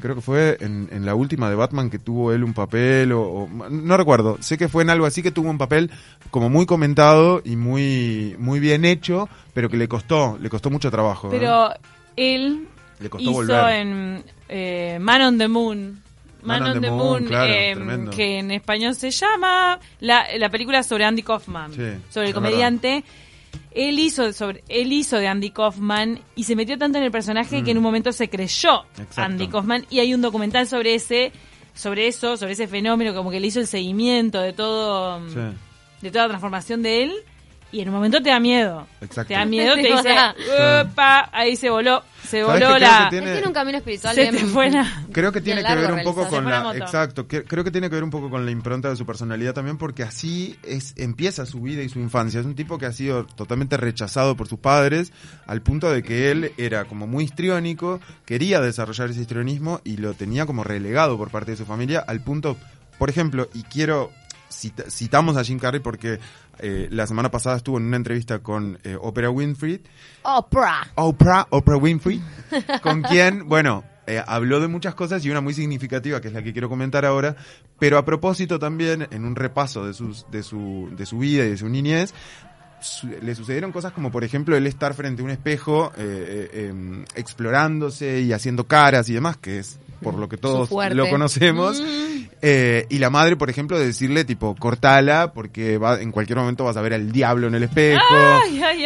creo 0.00 0.14
que 0.14 0.20
fue 0.20 0.56
en, 0.60 0.88
en, 0.90 1.04
la 1.04 1.14
última 1.14 1.50
de 1.50 1.54
Batman 1.54 1.90
que 1.90 1.98
tuvo 1.98 2.32
él 2.32 2.44
un 2.44 2.54
papel 2.54 3.12
o, 3.12 3.48
no 3.70 3.96
recuerdo 3.96 4.38
sé 4.40 4.56
que 4.56 4.68
fue 4.68 4.82
en 4.82 4.90
algo 4.90 5.04
así 5.04 5.22
que 5.22 5.30
tuvo 5.30 5.50
un 5.50 5.58
papel 5.58 5.90
como 6.30 6.48
muy 6.48 6.64
comentado 6.64 7.42
y 7.44 7.56
muy 7.56 8.34
muy 8.38 8.58
bien 8.58 8.84
hecho 8.84 9.28
pero 9.52 9.68
que 9.68 9.76
le 9.76 9.88
costó 9.88 10.38
le 10.40 10.48
costó 10.48 10.70
mucho 10.70 10.90
trabajo 10.90 11.28
pero 11.30 11.70
él 12.16 12.68
le 13.00 13.10
costó 13.10 13.42
hizo 13.42 13.68
en 13.68 14.24
eh, 14.48 14.98
Man 15.00 15.22
on 15.22 15.38
the 15.38 15.48
Moon. 15.48 16.02
Man, 16.42 16.62
on, 16.64 16.80
the, 16.80 16.90
Moon, 16.90 17.32
em, 17.32 18.10
que 18.10 18.40
en 18.40 18.50
español 18.50 18.96
se 18.96 19.12
llama 19.12 19.78
la, 20.00 20.26
la 20.36 20.48
película 20.50 20.82
sobre 20.82 21.04
Andy 21.04 21.22
Kaufman 21.22 21.70
sobre 22.10 22.28
el 22.28 22.34
comediante 22.34 23.04
él 23.72 23.98
hizo, 23.98 24.32
sobre, 24.32 24.62
él 24.68 24.92
hizo 24.92 25.16
de 25.16 25.28
Andy 25.28 25.50
Kaufman 25.50 26.20
y 26.36 26.44
se 26.44 26.56
metió 26.56 26.78
tanto 26.78 26.98
en 26.98 27.04
el 27.04 27.10
personaje 27.10 27.62
que 27.62 27.70
en 27.70 27.78
un 27.78 27.82
mm. 27.82 27.86
momento 27.86 28.12
se 28.12 28.28
creyó 28.28 28.84
Andy 29.16 29.48
Kaufman 29.48 29.86
y 29.90 30.00
hay 30.00 30.14
un 30.14 30.20
documental 30.20 30.66
sobre 30.66 30.94
ese 30.94 31.32
sobre 31.74 32.06
eso, 32.06 32.36
sobre 32.36 32.52
ese 32.52 32.68
fenómeno, 32.68 33.14
como 33.14 33.30
que 33.30 33.40
le 33.40 33.46
hizo 33.46 33.60
el 33.60 33.66
seguimiento 33.66 34.40
de 34.40 34.52
todo 34.52 35.20
de 35.20 36.10
toda 36.10 36.24
la 36.24 36.28
transformación 36.28 36.82
de 36.82 37.04
él 37.04 37.12
y 37.72 37.80
en 37.80 37.88
un 37.88 37.94
momento 37.94 38.22
te 38.22 38.28
da 38.28 38.38
miedo. 38.38 38.86
Exacto. 39.00 39.28
Te 39.28 39.34
da 39.34 39.44
miedo, 39.46 39.74
te 39.74 39.82
dice, 39.96 40.14
ahí 41.32 41.56
se 41.56 41.70
voló, 41.70 42.04
se 42.28 42.44
voló 42.44 42.78
la... 42.78 43.08
Tiene... 43.10 43.32
tiene 43.32 43.46
un 43.46 43.54
camino 43.54 43.78
espiritual 43.78 44.14
Creo 45.10 45.32
que 45.32 45.40
tiene 45.40 45.64
que 45.64 45.74
ver 45.74 45.92
un 45.92 46.02
poco 46.04 46.28
con 46.28 46.44
la... 46.44 46.76
Exacto, 46.76 47.26
creo 47.26 47.64
que 47.64 47.70
tiene 47.70 47.88
que 47.88 47.94
ver 47.94 48.04
un 48.04 48.10
poco 48.10 48.30
con 48.30 48.44
la 48.44 48.50
impronta 48.50 48.90
de 48.90 48.96
su 48.96 49.06
personalidad 49.06 49.54
también, 49.54 49.78
porque 49.78 50.02
así 50.02 50.56
es 50.62 50.94
empieza 50.96 51.46
su 51.46 51.62
vida 51.62 51.82
y 51.82 51.88
su 51.88 51.98
infancia. 51.98 52.40
Es 52.40 52.46
un 52.46 52.54
tipo 52.54 52.78
que 52.78 52.86
ha 52.86 52.92
sido 52.92 53.24
totalmente 53.24 53.76
rechazado 53.76 54.36
por 54.36 54.48
sus 54.48 54.58
padres, 54.58 55.12
al 55.46 55.62
punto 55.62 55.90
de 55.90 56.02
que 56.02 56.30
él 56.30 56.52
era 56.58 56.84
como 56.84 57.06
muy 57.06 57.24
histriónico, 57.24 58.00
quería 58.26 58.60
desarrollar 58.60 59.10
ese 59.10 59.22
histrionismo 59.22 59.80
y 59.82 59.96
lo 59.96 60.12
tenía 60.12 60.44
como 60.44 60.62
relegado 60.62 61.16
por 61.16 61.30
parte 61.30 61.52
de 61.52 61.56
su 61.56 61.64
familia, 61.64 62.04
al 62.06 62.20
punto, 62.22 62.56
por 62.98 63.08
ejemplo, 63.08 63.48
y 63.54 63.62
quiero 63.62 64.10
citamos 64.52 65.36
a 65.36 65.44
Jim 65.44 65.58
Carrey 65.58 65.80
porque 65.80 66.20
eh, 66.58 66.88
la 66.90 67.06
semana 67.06 67.30
pasada 67.30 67.56
estuvo 67.56 67.78
en 67.78 67.84
una 67.84 67.96
entrevista 67.96 68.40
con 68.40 68.78
eh, 68.84 68.96
Oprah 69.00 69.30
Winfrey. 69.30 69.82
Oprah. 70.22 70.92
Oprah, 70.94 71.46
Oprah 71.50 71.76
Winfrey, 71.76 72.20
con 72.82 73.02
quien, 73.02 73.48
bueno, 73.48 73.84
eh, 74.06 74.22
habló 74.26 74.58
de 74.58 74.68
muchas 74.68 74.94
cosas 74.94 75.24
y 75.24 75.30
una 75.30 75.40
muy 75.40 75.54
significativa, 75.54 76.20
que 76.20 76.28
es 76.28 76.34
la 76.34 76.42
que 76.42 76.52
quiero 76.52 76.68
comentar 76.68 77.04
ahora, 77.04 77.36
pero 77.78 77.98
a 77.98 78.04
propósito 78.04 78.58
también, 78.58 79.06
en 79.10 79.24
un 79.24 79.36
repaso 79.36 79.86
de, 79.86 79.94
sus, 79.94 80.28
de, 80.30 80.42
su, 80.42 80.90
de 80.96 81.06
su 81.06 81.18
vida 81.18 81.44
y 81.44 81.50
de 81.50 81.56
su 81.56 81.68
niñez, 81.68 82.12
le 83.20 83.34
sucedieron 83.34 83.72
cosas 83.72 83.92
como, 83.92 84.10
por 84.10 84.24
ejemplo, 84.24 84.56
él 84.56 84.66
estar 84.66 84.94
frente 84.94 85.22
a 85.22 85.24
un 85.24 85.30
espejo 85.30 85.92
em, 85.96 87.04
explorándose 87.14 88.20
y 88.20 88.32
haciendo 88.32 88.64
caras 88.64 89.08
y 89.08 89.14
demás, 89.14 89.36
que 89.36 89.58
es 89.58 89.78
por 90.02 90.14
lo 90.14 90.28
que 90.28 90.36
todos 90.36 90.70
lo 90.70 91.08
conocemos. 91.08 91.80
Mm. 91.80 92.12
Eh, 92.44 92.86
y 92.90 92.98
la 92.98 93.08
madre, 93.08 93.36
por 93.36 93.48
ejemplo, 93.50 93.78
de 93.78 93.86
decirle, 93.86 94.24
tipo, 94.24 94.56
cortala, 94.56 95.32
porque 95.32 95.78
va, 95.78 96.00
en 96.00 96.10
cualquier 96.10 96.38
momento 96.38 96.64
vas 96.64 96.76
a 96.76 96.82
ver 96.82 96.92
al 96.92 97.12
diablo 97.12 97.46
en 97.46 97.54
el 97.54 97.62
espejo. 97.62 98.02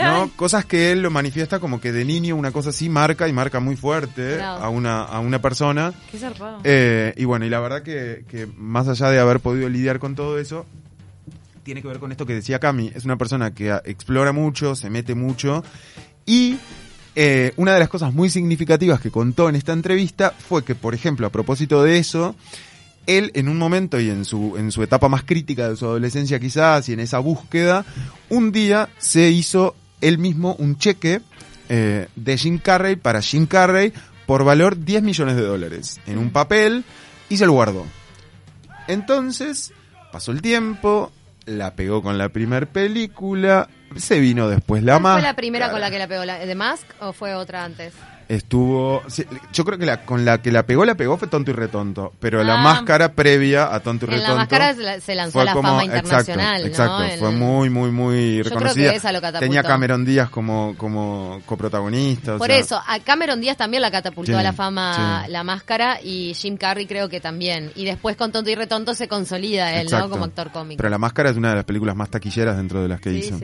¿no? 0.02 0.30
Cosas 0.36 0.66
que 0.66 0.92
él 0.92 1.00
lo 1.00 1.10
manifiesta 1.10 1.58
como 1.58 1.80
que 1.80 1.90
de 1.90 2.04
niño 2.04 2.36
una 2.36 2.52
cosa 2.52 2.70
así 2.70 2.90
marca 2.90 3.26
y 3.28 3.32
marca 3.32 3.58
muy 3.58 3.76
fuerte 3.76 4.42
a, 4.42 4.68
una, 4.68 5.02
a 5.02 5.20
una 5.20 5.40
persona. 5.40 5.94
Qué. 6.10 6.18
Eh, 6.64 7.14
y 7.16 7.24
bueno, 7.24 7.46
y 7.46 7.48
la 7.48 7.60
verdad 7.60 7.82
que, 7.82 8.24
que 8.28 8.46
más 8.56 8.88
allá 8.88 9.08
de 9.08 9.18
haber 9.18 9.40
podido 9.40 9.70
lidiar 9.70 9.98
con 9.98 10.14
todo 10.14 10.38
eso, 10.38 10.66
tiene 11.66 11.82
que 11.82 11.88
ver 11.88 11.98
con 11.98 12.12
esto 12.12 12.24
que 12.24 12.34
decía 12.34 12.60
Cami. 12.60 12.92
Es 12.94 13.04
una 13.04 13.16
persona 13.16 13.52
que 13.52 13.72
explora 13.86 14.30
mucho, 14.30 14.76
se 14.76 14.88
mete 14.88 15.16
mucho 15.16 15.64
y 16.24 16.58
eh, 17.16 17.52
una 17.56 17.74
de 17.74 17.80
las 17.80 17.88
cosas 17.88 18.14
muy 18.14 18.30
significativas 18.30 19.00
que 19.00 19.10
contó 19.10 19.48
en 19.48 19.56
esta 19.56 19.72
entrevista 19.72 20.30
fue 20.30 20.64
que, 20.64 20.76
por 20.76 20.94
ejemplo, 20.94 21.26
a 21.26 21.30
propósito 21.30 21.82
de 21.82 21.98
eso, 21.98 22.36
él 23.08 23.32
en 23.34 23.48
un 23.48 23.58
momento 23.58 23.98
y 23.98 24.10
en 24.10 24.24
su, 24.24 24.56
en 24.56 24.70
su 24.70 24.80
etapa 24.84 25.08
más 25.08 25.24
crítica 25.24 25.68
de 25.68 25.74
su 25.74 25.86
adolescencia 25.86 26.38
quizás 26.38 26.88
y 26.88 26.92
en 26.92 27.00
esa 27.00 27.18
búsqueda, 27.18 27.84
un 28.28 28.52
día 28.52 28.88
se 28.98 29.30
hizo 29.30 29.74
él 30.00 30.18
mismo 30.18 30.54
un 30.60 30.78
cheque 30.78 31.20
eh, 31.68 32.06
de 32.14 32.38
Jim 32.38 32.58
Carrey 32.58 32.94
para 32.94 33.20
Jim 33.20 33.46
Carrey 33.46 33.92
por 34.24 34.44
valor 34.44 34.78
10 34.78 35.02
millones 35.02 35.34
de 35.34 35.42
dólares 35.42 36.00
en 36.06 36.18
un 36.18 36.30
papel 36.30 36.84
y 37.28 37.38
se 37.38 37.46
lo 37.46 37.54
guardó. 37.54 37.84
Entonces, 38.86 39.72
pasó 40.12 40.30
el 40.30 40.42
tiempo, 40.42 41.10
la 41.46 41.74
pegó 41.74 42.02
con 42.02 42.18
la 42.18 42.28
primera 42.28 42.66
película, 42.66 43.68
se 43.96 44.20
vino 44.20 44.48
después 44.48 44.82
la 44.82 44.98
más. 44.98 45.14
¿Fue 45.14 45.22
la 45.22 45.34
primera 45.34 45.70
con 45.70 45.80
la 45.80 45.90
que 45.90 45.98
la 45.98 46.08
pegó? 46.08 46.24
¿La 46.24 46.38
de 46.38 46.54
Mask 46.54 46.86
o 47.00 47.12
fue 47.12 47.34
otra 47.34 47.64
antes? 47.64 47.94
Estuvo 48.28 49.02
yo 49.52 49.64
creo 49.64 49.78
que 49.78 49.86
la 49.86 50.04
con 50.04 50.24
la 50.24 50.42
que 50.42 50.50
la 50.50 50.64
pegó 50.64 50.84
la 50.84 50.94
pegó 50.94 51.16
fue 51.16 51.28
tonto 51.28 51.50
y 51.50 51.54
retonto 51.54 52.12
pero 52.20 52.42
la 52.42 52.54
ah. 52.54 52.62
máscara 52.62 53.12
previa 53.12 53.74
a 53.74 53.80
tonto 53.80 54.06
y 54.06 54.08
retonto 54.08 54.32
en 54.32 54.36
la 54.36 54.40
máscara 54.40 55.00
se 55.00 55.14
lanzó 55.14 55.44
la 55.44 55.54
fama 55.54 55.84
internacional 55.84 56.66
exacto, 56.66 57.02
exacto 57.02 57.18
fue 57.20 57.32
muy 57.32 57.70
muy 57.70 57.90
muy 57.90 58.42
reconocida. 58.42 58.94
tenía 59.38 59.62
Cameron 59.62 60.04
Díaz 60.04 60.30
como 60.30 60.74
como 60.76 61.40
coprotagonista 61.46 62.38
por 62.38 62.50
eso 62.50 62.80
a 62.86 62.98
Cameron 63.00 63.40
Díaz 63.40 63.56
también 63.56 63.82
la 63.82 63.90
catapultó 63.90 64.36
a 64.36 64.42
la 64.42 64.52
fama 64.52 65.26
la 65.28 65.44
máscara 65.44 65.98
y 66.02 66.34
Jim 66.34 66.56
Carrey 66.56 66.86
creo 66.86 67.08
que 67.08 67.20
también. 67.20 67.72
Y 67.74 67.84
después 67.84 68.16
con 68.16 68.32
tonto 68.32 68.50
y 68.50 68.54
retonto 68.54 68.94
se 68.94 69.08
consolida 69.08 69.80
él 69.80 69.88
no 69.90 70.08
como 70.08 70.24
actor 70.24 70.50
cómico. 70.50 70.78
Pero 70.78 70.90
la 70.90 70.98
máscara 70.98 71.30
es 71.30 71.36
una 71.36 71.50
de 71.50 71.56
las 71.56 71.64
películas 71.64 71.96
más 71.96 72.10
taquilleras 72.10 72.56
dentro 72.56 72.82
de 72.82 72.88
las 72.88 73.00
que 73.00 73.12
hizo 73.12 73.38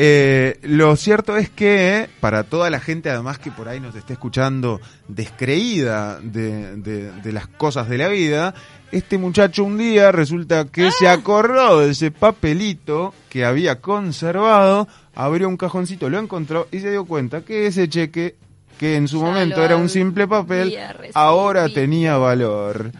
eh, 0.00 0.60
lo 0.62 0.94
cierto 0.94 1.36
es 1.36 1.50
que 1.50 2.08
para 2.20 2.44
toda 2.44 2.70
la 2.70 2.78
gente, 2.78 3.10
además 3.10 3.40
que 3.40 3.50
por 3.50 3.66
ahí 3.66 3.80
nos 3.80 3.96
esté 3.96 4.12
escuchando 4.12 4.80
descreída 5.08 6.20
de, 6.20 7.20
las 7.24 7.48
cosas 7.48 7.88
de 7.88 7.98
la 7.98 8.06
vida, 8.06 8.54
este 8.92 9.18
muchacho 9.18 9.64
un 9.64 9.76
día 9.76 10.12
resulta 10.12 10.66
que 10.66 10.92
se 10.92 11.08
ah. 11.08 11.14
acordó 11.14 11.80
de 11.80 11.90
ese 11.90 12.12
papelito 12.12 13.12
que 13.28 13.44
había 13.44 13.80
conservado, 13.80 14.86
abrió 15.16 15.48
un 15.48 15.56
cajoncito, 15.56 16.08
lo 16.08 16.20
encontró 16.20 16.68
y 16.70 16.78
se 16.78 16.92
dio 16.92 17.04
cuenta 17.04 17.40
que 17.40 17.66
ese 17.66 17.88
cheque, 17.88 18.36
que 18.78 18.94
en 18.94 19.08
su 19.08 19.20
momento 19.20 19.64
era 19.64 19.74
un 19.74 19.88
simple 19.88 20.28
papel, 20.28 20.78
ahora 21.14 21.68
tenía 21.68 22.16
valor. 22.18 22.92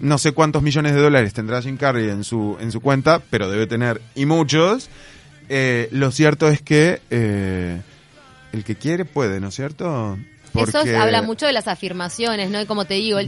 No 0.00 0.16
sé 0.16 0.32
cuántos 0.32 0.62
millones 0.62 0.94
de 0.94 1.02
dólares 1.02 1.34
tendrá 1.34 1.60
Jim 1.60 1.76
Carrey 1.76 2.08
en 2.08 2.24
su, 2.24 2.56
en 2.60 2.72
su 2.72 2.80
cuenta, 2.80 3.20
pero 3.28 3.50
debe 3.50 3.66
tener 3.66 4.00
y 4.14 4.24
muchos. 4.24 4.88
Eh, 5.48 5.88
lo 5.92 6.10
cierto 6.10 6.48
es 6.48 6.62
que 6.62 7.00
eh, 7.10 7.80
el 8.52 8.64
que 8.64 8.76
quiere 8.76 9.04
puede, 9.04 9.40
¿no 9.40 9.48
es 9.48 9.54
cierto? 9.54 10.18
Eso 10.54 10.78
habla 10.98 11.22
mucho 11.22 11.46
de 11.46 11.52
las 11.52 11.68
afirmaciones, 11.68 12.50
¿no? 12.50 12.60
Y 12.60 12.66
como 12.66 12.84
te 12.84 12.94
digo, 12.94 13.18
él, 13.18 13.26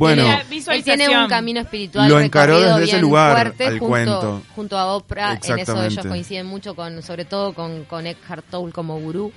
tiene, 0.82 1.08
un 1.08 1.28
camino 1.28 1.60
espiritual 1.60 2.08
lo 2.08 2.20
encaró 2.20 2.60
desde 2.60 2.84
ese 2.84 3.00
lugar 3.00 3.32
fuerte 3.32 3.66
al 3.66 3.78
junto, 3.78 3.88
cuento. 3.88 4.42
junto 4.54 4.78
a 4.78 4.94
Oprah. 4.94 5.38
En 5.44 5.58
eso 5.58 5.84
ellos 5.84 6.06
coinciden 6.06 6.46
mucho, 6.46 6.74
con 6.74 7.02
sobre 7.02 7.24
todo 7.24 7.52
con, 7.52 7.84
con 7.84 8.06
Eckhart 8.06 8.46
Tolle 8.50 8.72
como 8.72 8.98
gurú. 8.98 9.32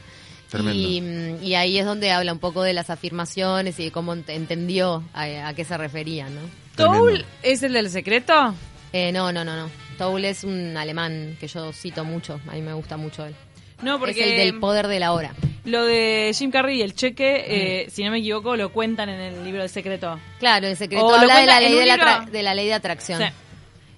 Y, 0.73 0.99
mm, 1.01 1.43
y, 1.43 1.55
ahí 1.55 1.77
es 1.77 1.85
donde 1.85 2.11
habla 2.11 2.33
un 2.33 2.39
poco 2.39 2.61
de 2.61 2.73
las 2.73 2.89
afirmaciones 2.89 3.79
y 3.79 3.85
de 3.85 3.91
cómo 3.91 4.13
entendió 4.13 5.01
a, 5.13 5.53
qué 5.53 5.63
se 5.63 5.77
refería, 5.77 6.29
¿no? 6.29 6.41
¿Toul 6.75 7.25
es 7.41 7.63
el 7.63 7.73
del 7.73 7.89
secreto? 7.89 8.53
Eh, 8.91 9.13
no, 9.13 9.31
no, 9.31 9.45
no, 9.45 9.55
no. 9.55 9.69
Toul 10.01 10.25
es 10.25 10.43
un 10.43 10.75
alemán 10.77 11.37
que 11.39 11.47
yo 11.47 11.71
cito 11.71 12.03
mucho, 12.03 12.41
a 12.47 12.53
mí 12.53 12.61
me 12.63 12.73
gusta 12.73 12.97
mucho 12.97 13.23
él. 13.23 13.35
No, 13.83 13.99
porque 13.99 14.19
es 14.19 14.27
el 14.31 14.37
del 14.37 14.59
poder 14.59 14.87
de 14.87 14.99
la 14.99 15.11
hora. 15.13 15.35
Lo 15.63 15.85
de 15.85 16.31
Jim 16.33 16.49
Carrey 16.49 16.79
y 16.79 16.81
el 16.81 16.95
cheque, 16.95 17.45
eh, 17.47 17.87
si 17.91 18.03
no 18.03 18.09
me 18.09 18.17
equivoco, 18.17 18.55
lo 18.55 18.71
cuentan 18.73 19.09
en 19.09 19.19
el 19.19 19.43
libro 19.43 19.61
de 19.61 19.69
secreto. 19.69 20.19
Claro, 20.39 20.65
el 20.65 20.75
secreto 20.75 21.07
habla 21.07 21.41
de 21.41 21.45
la, 21.45 21.59
ley 21.59 21.75
de, 21.75 21.85
la 21.85 22.27
de 22.31 22.41
la 22.41 22.55
ley 22.55 22.65
de 22.65 22.73
atracción. 22.73 23.21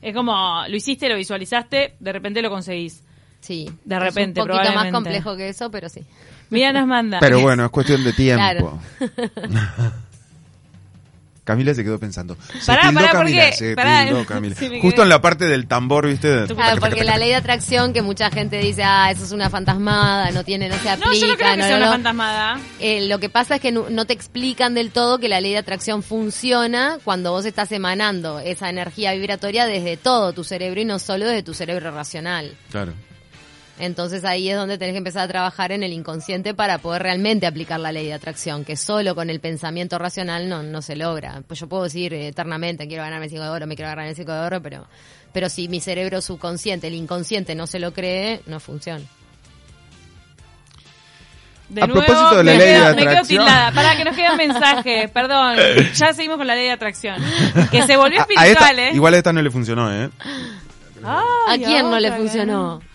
Es 0.01 0.13
como, 0.13 0.63
lo 0.67 0.75
hiciste, 0.75 1.07
lo 1.07 1.15
visualizaste, 1.15 1.95
de 1.98 2.12
repente 2.12 2.41
lo 2.41 2.50
conseguís. 2.50 3.01
Sí. 3.39 3.69
De 3.86 3.98
repente, 3.98 4.41
es 4.41 4.45
un 4.45 4.51
poquito 4.51 4.74
más 4.74 4.91
complejo 4.91 5.38
que 5.38 5.48
eso, 5.48 5.72
pero 5.72 5.88
sí. 5.88 6.01
Mira, 6.50 6.74
nos 6.74 6.86
manda. 6.86 7.19
Pero 7.22 7.39
bueno, 7.41 7.63
es 7.63 7.72
cuestión 7.72 8.03
de 8.03 8.12
tiempo. 8.12 8.43
Claro. 8.43 8.79
Camila 11.43 11.73
se 11.73 11.83
quedó 11.83 12.00
pensando. 12.00 12.38
Se 12.59 12.65
pará, 12.65 12.91
pará, 12.91 13.12
Camila, 13.12 13.51
se 13.51 13.75
Camila. 14.27 14.55
Justo 14.81 15.03
en 15.03 15.09
la 15.09 15.21
parte 15.21 15.45
del 15.45 15.67
tambor, 15.67 16.07
¿viste? 16.07 16.45
Claro, 16.47 16.79
porque 16.79 17.03
la 17.03 17.17
ley 17.17 17.29
de 17.29 17.35
atracción 17.35 17.91
que 17.91 18.01
mucha 18.01 18.31
gente 18.31 18.59
dice, 18.59 18.83
ah, 18.83 19.12
eso 19.12 19.25
es 19.25 19.31
una 19.31 19.50
fantasmada, 19.50 20.31
no 20.31 20.43
tiene, 20.43 20.69
no 20.69 20.77
se 20.77 20.89
aplica. 20.89 21.09
No, 21.09 21.15
yo 21.15 21.27
no 21.27 21.35
creo 21.35 21.55
que 21.55 21.63
sea 21.63 21.77
una 21.77 21.91
fantasmada. 21.91 22.59
Eh, 22.79 23.07
lo 23.07 23.19
que 23.19 23.29
pasa 23.29 23.55
es 23.55 23.62
que 23.62 23.71
no, 23.71 24.05
te 24.05 24.13
explican 24.13 24.73
del 24.73 24.91
todo 24.91 25.19
que 25.19 25.27
la 25.27 25.41
ley 25.41 25.51
de 25.51 25.57
atracción 25.57 26.01
funciona 26.01 26.97
cuando 27.03 27.31
vos 27.31 27.45
estás 27.45 27.71
emanando 27.71 28.39
esa 28.39 28.69
energía 28.69 29.13
vibratoria 29.13 29.65
desde 29.65 29.97
todo 29.97 30.33
tu 30.33 30.43
cerebro 30.43 30.79
y 30.79 30.85
no 30.85 31.00
solo 31.00 31.25
desde 31.25 31.43
tu 31.43 31.53
cerebro 31.53 31.91
racional. 31.91 32.55
Claro. 32.71 32.93
Entonces 33.80 34.24
ahí 34.24 34.50
es 34.50 34.56
donde 34.56 34.77
tenés 34.77 34.94
que 34.94 35.00
empezar 35.00 35.24
a 35.24 35.27
trabajar 35.27 35.72
en 35.72 35.82
el 35.82 35.94
inconsciente 35.94 36.53
para 36.53 36.77
poder 36.77 37.01
realmente 37.01 37.48
aplicar 37.48 37.80
la 37.80 37.92
ley 37.92 38.06
de 38.06 38.13
atracción, 38.13 38.63
que 38.63 38.77
solo 38.77 39.15
con 39.15 39.30
el 39.30 39.39
pensamiento 39.39 39.98
racional 39.98 40.48
no, 40.48 40.62
no 40.62 40.82
se 40.82 40.96
logra. 40.96 41.42
Pues 41.48 41.60
yo 41.60 41.68
puedo 41.68 41.84
decir 41.84 42.13
eternamente, 42.13 42.88
quiero 42.88 43.03
ganarme 43.03 43.25
el 43.25 43.32
5 43.32 43.44
de 43.44 43.50
oro, 43.50 43.68
me 43.68 43.75
quiero 43.75 43.89
ganar 43.89 44.08
el 44.08 44.15
5 44.15 44.32
de 44.32 44.39
oro, 44.39 44.62
pero, 44.62 44.86
pero 45.34 45.50
si 45.50 45.68
mi 45.68 45.80
cerebro 45.80 46.22
subconsciente, 46.22 46.88
el 46.88 46.94
inconsciente 46.94 47.56
no 47.56 47.65
se 47.65 47.80
lo 47.80 47.94
cree, 47.94 48.42
no 48.46 48.60
funciona. 48.60 49.03
a 51.82 51.88
propósito 51.88 52.38
de 52.38 52.44
la 52.44 52.53
ley 52.53 52.74
de 52.74 52.75
atracción. 52.75 53.46
Para 53.74 53.98
que 53.98 54.06
nos 54.06 54.15
quede 54.15 54.30
un 54.30 54.38
mensaje, 54.38 55.08
perdón. 55.13 55.58
Ya 55.96 56.13
seguimos 56.13 56.38
con 56.38 56.46
la 56.46 56.53
ley 56.53 56.65
de 56.65 56.74
atracción. 56.74 57.15
Que 57.72 57.82
se 57.88 57.98
volvió 57.98 58.22
espiritual, 58.30 58.77
¿eh? 58.77 58.92
Igual 58.94 59.15
a 59.15 59.18
esta 59.18 59.34
no 59.34 59.42
le 59.42 59.50
funcionó, 59.50 59.92
¿eh? 59.92 60.12
¿A 61.03 61.56
quién 61.58 61.89
no 61.89 62.00
le 62.00 62.12
funcionó? 62.12 62.92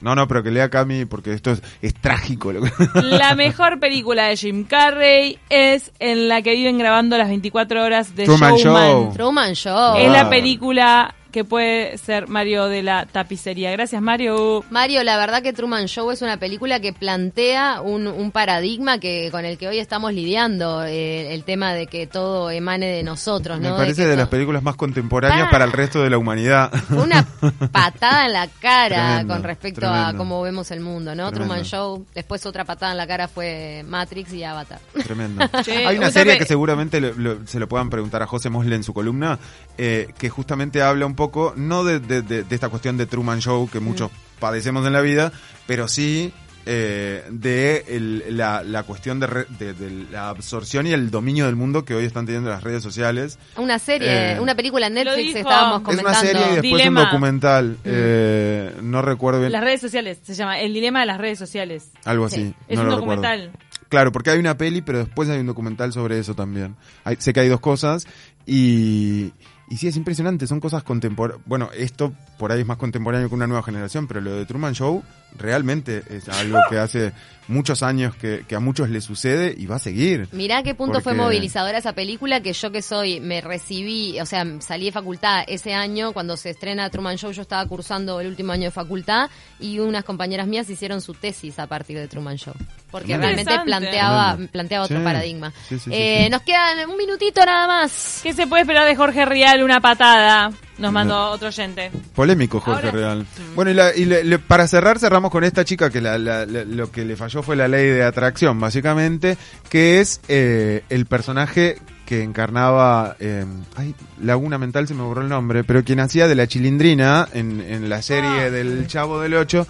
No, 0.00 0.14
no, 0.14 0.26
pero 0.26 0.42
que 0.42 0.50
lea 0.50 0.70
Cami 0.70 1.04
porque 1.04 1.32
esto 1.32 1.52
es, 1.82 1.94
trágico. 1.94 2.52
La 2.94 3.34
mejor 3.34 3.78
película 3.80 4.24
de 4.24 4.36
Jim 4.36 4.64
Carrey 4.64 5.38
es 5.50 5.92
en 5.98 6.28
la 6.28 6.42
que 6.42 6.52
viven 6.52 6.78
grabando 6.78 7.18
las 7.18 7.28
24 7.28 7.82
horas 7.82 8.16
de 8.16 8.24
Truman 8.24 8.56
Show. 8.56 9.12
Truman 9.12 9.54
Show. 9.54 9.96
Es 9.98 10.10
la 10.10 10.28
película 10.28 11.14
que 11.30 11.44
puede 11.44 11.98
ser 11.98 12.28
Mario 12.28 12.66
de 12.66 12.82
la 12.82 13.06
tapicería. 13.06 13.70
Gracias, 13.72 14.00
Mario. 14.02 14.64
Mario, 14.70 15.02
la 15.04 15.16
verdad 15.16 15.42
que 15.42 15.52
Truman 15.52 15.86
Show 15.86 16.10
es 16.10 16.22
una 16.22 16.36
película 16.38 16.80
que 16.80 16.92
plantea 16.92 17.80
un, 17.80 18.06
un 18.06 18.30
paradigma 18.30 18.98
que 18.98 19.28
con 19.30 19.44
el 19.44 19.58
que 19.58 19.68
hoy 19.68 19.78
estamos 19.78 20.12
lidiando, 20.12 20.84
eh, 20.84 21.34
el 21.34 21.44
tema 21.44 21.72
de 21.72 21.86
que 21.86 22.06
todo 22.06 22.50
emane 22.50 22.86
de 22.86 23.02
nosotros. 23.02 23.60
Me 23.60 23.70
parece 23.70 24.06
de, 24.06 24.16
las 24.16 24.28
películas 24.28 24.62
más 24.62 24.76
contemporáneas 24.76 25.48
para 25.50 25.64
el 25.64 25.72
resto 25.72 26.02
de 26.02 26.10
la 26.10 26.18
humanidad. 26.18 26.72
una 26.90 27.26
patada 27.72 28.26
en 28.26 28.32
la 28.32 28.48
cara 28.48 29.24
con 29.26 29.42
respecto 29.42 29.86
a 29.86 30.14
cómo 30.16 30.42
vemos 30.42 30.70
el 30.70 30.80
mundo, 30.80 31.14
¿no? 31.14 31.30
Truman 31.30 31.62
Show, 31.62 32.06
después 32.14 32.44
otra 32.46 32.64
patada 32.64 32.92
en 32.92 32.98
la 32.98 33.06
cara 33.06 33.28
fue 33.28 33.84
Matrix 33.86 34.32
y 34.32 34.44
Avatar. 34.44 34.80
Tremendo. 35.04 35.44
Hay 35.86 35.96
una 35.98 36.10
serie 36.10 36.38
que 36.38 36.44
seguramente 36.44 37.00
se 37.46 37.58
lo 37.58 37.68
puedan 37.68 37.90
preguntar 37.90 38.22
a 38.22 38.26
José 38.26 38.50
Mosle 38.50 38.76
en 38.76 38.84
su 38.84 38.92
columna, 38.92 39.38
eh, 39.78 40.08
que 40.18 40.28
justamente 40.28 40.82
habla 40.82 41.06
un 41.06 41.14
poco, 41.20 41.52
no 41.54 41.84
de, 41.84 42.00
de, 42.00 42.46
esta 42.48 42.70
cuestión 42.70 42.96
de 42.96 43.04
Truman 43.04 43.42
Show 43.42 43.68
que 43.68 43.78
muchos 43.78 44.10
mm. 44.10 44.40
padecemos 44.40 44.86
en 44.86 44.94
la 44.94 45.02
vida, 45.02 45.32
pero 45.66 45.86
sí 45.86 46.32
eh, 46.64 47.24
de 47.30 48.24
la, 48.30 48.62
la, 48.62 48.84
cuestión 48.84 49.20
de, 49.20 49.26
de, 49.58 50.06
la 50.10 50.30
absorción 50.30 50.86
y 50.86 50.92
el 50.92 51.10
dominio 51.10 51.44
del 51.44 51.56
mundo 51.56 51.84
que 51.84 51.94
hoy 51.94 52.06
están 52.06 52.24
teniendo 52.24 52.48
las 52.48 52.64
redes 52.64 52.82
sociales. 52.82 53.38
Una 53.58 53.78
serie, 53.78 54.32
eh, 54.32 54.40
una 54.40 54.54
película 54.54 54.86
en 54.86 54.94
Netflix 54.94 55.36
estábamos 55.36 55.82
comentando. 55.82 56.10
Es 56.10 56.22
una 56.22 56.30
serie 56.30 56.52
y 56.52 56.62
después 56.62 56.88
un 56.88 56.94
documental. 56.94 57.68
Mm. 57.72 57.74
Eh, 57.84 58.74
no 58.80 59.02
recuerdo 59.02 59.40
bien. 59.40 59.52
Las 59.52 59.62
redes 59.62 59.82
sociales, 59.82 60.20
se 60.22 60.32
llama 60.32 60.58
El 60.58 60.72
dilema 60.72 61.00
de 61.00 61.06
las 61.06 61.18
redes 61.18 61.38
sociales. 61.38 61.90
Algo 62.06 62.24
así. 62.24 62.54
Es 62.66 62.78
un 62.78 62.88
documental. 62.88 63.52
Claro, 63.90 64.10
porque 64.10 64.30
hay 64.30 64.38
una 64.38 64.56
peli, 64.56 64.80
pero 64.80 65.00
después 65.00 65.28
hay 65.28 65.40
un 65.40 65.46
documental 65.46 65.92
sobre 65.92 66.18
eso 66.18 66.34
también. 66.34 66.76
sé 67.18 67.34
que 67.34 67.40
hay 67.40 67.48
dos 67.48 67.60
cosas 67.60 68.06
y, 68.46 69.32
y 69.70 69.76
sí, 69.76 69.86
es 69.86 69.96
impresionante, 69.96 70.48
son 70.48 70.58
cosas 70.58 70.82
contemporáneas. 70.82 71.46
Bueno, 71.46 71.70
esto 71.72 72.12
por 72.38 72.50
ahí 72.50 72.60
es 72.60 72.66
más 72.66 72.76
contemporáneo 72.76 73.28
que 73.28 73.34
una 73.36 73.46
nueva 73.46 73.62
generación, 73.62 74.08
pero 74.08 74.20
lo 74.20 74.32
de 74.34 74.44
Truman 74.44 74.74
Show 74.74 75.04
realmente 75.36 76.02
es 76.08 76.28
algo 76.28 76.58
que 76.68 76.78
hace 76.78 77.12
muchos 77.50 77.82
años 77.82 78.14
que, 78.14 78.44
a 78.54 78.60
muchos 78.60 78.88
les 78.88 79.04
sucede 79.04 79.54
y 79.56 79.66
va 79.66 79.76
a 79.76 79.78
seguir. 79.78 80.28
Mirá 80.32 80.62
qué 80.62 80.74
punto 80.74 81.00
fue 81.00 81.14
movilizadora 81.14 81.78
esa 81.78 81.92
película 81.92 82.40
que 82.40 82.52
yo 82.52 82.70
que 82.70 82.80
soy, 82.80 83.20
me 83.20 83.40
recibí, 83.40 84.18
o 84.20 84.26
sea, 84.26 84.46
salí 84.60 84.86
de 84.86 84.92
facultad 84.92 85.44
ese 85.46 85.74
año, 85.74 86.12
cuando 86.12 86.36
se 86.36 86.50
estrena 86.50 86.88
Truman 86.90 87.16
Show, 87.16 87.32
yo 87.32 87.42
estaba 87.42 87.66
cursando 87.66 88.20
el 88.20 88.28
último 88.28 88.52
año 88.52 88.64
de 88.64 88.70
facultad 88.70 89.28
y 89.58 89.80
unas 89.80 90.04
compañeras 90.04 90.46
mías 90.46 90.70
hicieron 90.70 91.00
su 91.00 91.14
tesis 91.14 91.58
a 91.58 91.66
partir 91.66 91.98
de 91.98 92.08
Truman 92.08 92.36
Show. 92.36 92.54
Porque 92.90 93.16
realmente 93.16 93.58
planteaba, 93.64 94.38
planteaba 94.50 94.84
otro 94.84 95.02
paradigma. 95.02 95.52
eh, 95.90 96.28
nos 96.30 96.42
quedan 96.42 96.88
un 96.88 96.96
minutito 96.96 97.44
nada 97.44 97.66
más. 97.66 98.20
¿Qué 98.22 98.32
se 98.32 98.46
puede 98.46 98.62
esperar 98.62 98.86
de 98.86 98.96
Jorge 98.96 99.24
Rial? 99.24 99.62
Una 99.62 99.80
patada. 99.80 100.52
Nos 100.80 100.92
mandó 100.92 101.30
otro 101.30 101.48
oyente. 101.48 101.90
Polémico 102.14 102.58
Jorge 102.58 102.90
Real. 102.90 103.26
Bueno, 103.54 103.70
y, 103.70 104.38
para 104.38 104.66
cerrar, 104.66 104.98
cerramos 104.98 105.30
con 105.30 105.44
esta 105.44 105.64
chica 105.64 105.90
que 105.90 106.00
lo 106.00 106.90
que 106.90 107.04
le 107.04 107.16
falló 107.16 107.42
fue 107.42 107.54
la 107.54 107.68
ley 107.68 107.86
de 107.88 108.02
atracción, 108.02 108.58
básicamente, 108.58 109.36
que 109.68 110.00
es 110.00 110.20
eh, 110.28 110.82
el 110.88 111.06
personaje 111.06 111.76
que 112.06 112.22
encarnaba, 112.22 113.14
eh, 113.20 113.44
ay, 113.76 113.94
Laguna 114.20 114.58
Mental 114.58 114.88
se 114.88 114.94
me 114.94 115.02
borró 115.02 115.22
el 115.22 115.28
nombre, 115.28 115.62
pero 115.64 115.84
quien 115.84 116.00
hacía 116.00 116.26
de 116.26 116.34
la 116.34 116.48
chilindrina 116.48 117.28
en, 117.32 117.88
la 117.88 118.02
serie 118.02 118.46
ah, 118.46 118.50
del 118.50 118.86
Chavo 118.88 119.20
del 119.20 119.34
Ocho, 119.34 119.66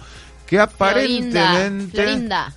que 0.47 0.59
aparentemente... 0.59 2.01
Florinda. 2.01 2.53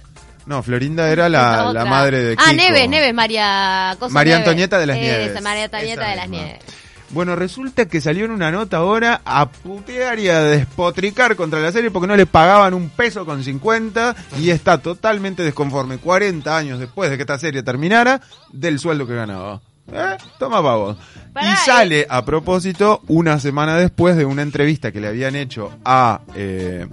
No, 0.47 0.63
Florinda 0.63 1.11
era 1.11 1.29
la, 1.29 1.73
madre 1.87 2.23
de 2.23 2.37
Ah, 2.39 2.53
Neves, 2.53 2.89
Neves, 2.89 3.13
María... 3.13 3.97
María 4.11 4.37
Antonieta 4.37 4.79
de 4.79 4.87
las 4.87 4.97
Nieves. 4.97 5.43
María 5.43 5.65
Antonieta 5.65 6.09
de 6.09 6.17
las 6.17 6.29
Nieves. 6.29 6.84
Bueno, 7.11 7.37
resulta 7.37 7.87
que 7.87 8.01
salió 8.01 8.25
en 8.25 8.31
una 8.31 8.51
nota 8.51 8.79
ahora 8.79 9.21
a 9.25 9.49
putear 9.49 10.19
y 10.19 10.29
a 10.29 10.41
despotricar 10.43 11.37
contra 11.37 11.61
la 11.61 11.71
serie 11.71 11.91
porque 11.91 12.09
no 12.09 12.17
le 12.17 12.27
pagaban 12.27 12.75
un 12.75 12.91
peso 12.91 13.25
con 13.25 13.45
50 13.45 14.17
y 14.41 14.51
está 14.51 14.79
totalmente 14.79 15.43
desconforme 15.43 15.99
40 15.99 16.57
años 16.57 16.81
después 16.81 17.11
de 17.11 17.17
que 17.17 17.23
esta 17.23 17.39
serie 17.39 17.63
terminara 17.63 18.21
del 18.53 18.79
sueldo 18.79 19.07
que 19.07 19.15
ganaba. 19.15 19.61
¿Eh? 19.93 20.17
Toma 20.39 20.63
pavos. 20.63 20.97
y 21.41 21.57
sale 21.67 22.07
a 22.09 22.25
propósito 22.25 23.03
una 23.07 23.39
semana 23.39 23.77
después 23.77 24.17
de 24.17 24.25
una 24.25 24.43
entrevista 24.43 24.93
que 24.93 25.01
le 25.01 25.09
habían 25.09 25.37
hecho 25.37 25.73
a... 25.85 26.21
Eh, 26.35 26.87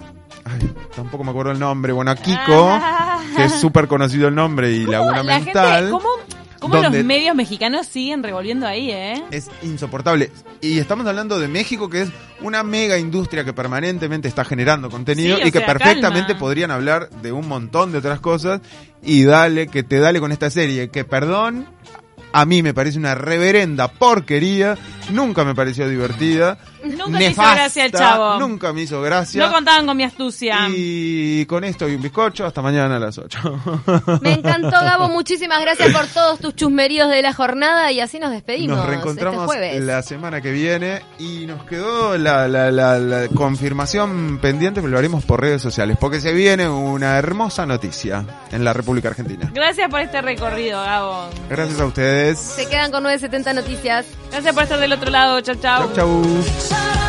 ay, 0.44 0.72
tampoco 0.94 1.24
me 1.24 1.30
acuerdo 1.30 1.52
el 1.52 1.58
nombre. 1.58 1.92
Bueno, 1.92 2.10
a 2.10 2.16
Kiko, 2.16 2.78
que 3.34 3.44
es 3.44 3.54
súper 3.54 3.88
conocido 3.88 4.28
el 4.28 4.34
nombre 4.34 4.72
y 4.72 4.84
Laguna 4.84 5.22
Mental. 5.22 5.90
¿Cómo 5.90 6.08
¿Cómo 6.62 6.76
los 6.76 6.92
medios 7.04 7.34
mexicanos 7.34 7.88
siguen 7.88 8.22
revolviendo 8.22 8.68
ahí, 8.68 8.90
eh? 8.92 9.24
Es 9.32 9.50
insoportable. 9.62 10.30
Y 10.60 10.78
estamos 10.78 11.04
hablando 11.08 11.40
de 11.40 11.48
México, 11.48 11.90
que 11.90 12.02
es 12.02 12.10
una 12.40 12.62
mega 12.62 12.98
industria 12.98 13.44
que 13.44 13.52
permanentemente 13.52 14.28
está 14.28 14.44
generando 14.44 14.88
contenido 14.88 15.38
y 15.44 15.50
que 15.50 15.60
perfectamente 15.60 16.36
podrían 16.36 16.70
hablar 16.70 17.10
de 17.10 17.32
un 17.32 17.48
montón 17.48 17.90
de 17.90 17.98
otras 17.98 18.20
cosas. 18.20 18.60
Y 19.02 19.24
dale, 19.24 19.66
que 19.66 19.82
te 19.82 19.98
dale 19.98 20.20
con 20.20 20.30
esta 20.30 20.50
serie. 20.50 20.88
Que 20.88 21.04
perdón, 21.04 21.66
a 22.32 22.46
mí 22.46 22.62
me 22.62 22.74
parece 22.74 22.96
una 22.96 23.16
reverenda 23.16 23.88
porquería, 23.88 24.78
nunca 25.10 25.44
me 25.44 25.56
pareció 25.56 25.88
divertida. 25.88 26.58
Nunca 26.84 27.18
me 27.18 27.26
hizo 27.26 27.42
gracia 27.42 27.84
el 27.86 27.92
chavo. 27.92 28.38
Nunca 28.38 28.72
me 28.72 28.82
hizo 28.82 29.00
gracia. 29.02 29.44
No 29.44 29.52
contaban 29.52 29.86
con 29.86 29.96
mi 29.96 30.04
astucia. 30.04 30.68
Y 30.68 31.46
con 31.46 31.64
esto 31.64 31.88
y 31.88 31.94
un 31.94 32.02
bizcocho, 32.02 32.44
hasta 32.44 32.62
mañana 32.62 32.96
a 32.96 32.98
las 32.98 33.18
8. 33.18 34.20
Me 34.20 34.32
encantó, 34.32 34.70
Gabo. 34.70 35.08
Muchísimas 35.08 35.60
gracias 35.60 35.92
por 35.92 36.06
todos 36.06 36.40
tus 36.40 36.54
chusmeríos 36.54 37.08
de 37.08 37.22
la 37.22 37.32
jornada 37.32 37.92
y 37.92 38.00
así 38.00 38.18
nos 38.18 38.30
despedimos. 38.30 38.76
Nos 38.76 38.86
reencontramos 38.86 39.52
este 39.54 39.80
la 39.80 40.02
semana 40.02 40.40
que 40.40 40.52
viene 40.52 41.02
y 41.18 41.46
nos 41.46 41.64
quedó 41.64 42.16
la, 42.18 42.48
la, 42.48 42.70
la, 42.70 43.28
confirmación 43.28 44.38
pendiente, 44.40 44.80
pero 44.80 44.90
lo 44.90 44.98
haremos 44.98 45.24
por 45.24 45.40
redes 45.40 45.62
sociales, 45.62 45.96
porque 46.00 46.20
se 46.20 46.32
viene 46.32 46.68
una 46.68 47.18
hermosa 47.18 47.66
noticia 47.66 48.24
en 48.50 48.64
la 48.64 48.72
República 48.72 49.08
Argentina. 49.08 49.50
Gracias 49.54 49.88
por 49.88 50.00
este 50.00 50.20
recorrido, 50.22 50.80
Gabo. 50.82 51.28
Gracias 51.48 51.80
a 51.80 51.86
ustedes. 51.86 52.38
Se 52.38 52.66
quedan 52.68 52.90
con 52.90 53.02
970 53.02 53.52
noticias. 53.54 54.06
Gracias 54.32 54.54
por 54.54 54.62
estar 54.62 54.80
del 54.80 54.92
otro 54.94 55.10
lado. 55.10 55.40
Chau, 55.42 55.54
chau. 55.56 55.92
Chau, 55.94 56.22
chau. 56.68 57.01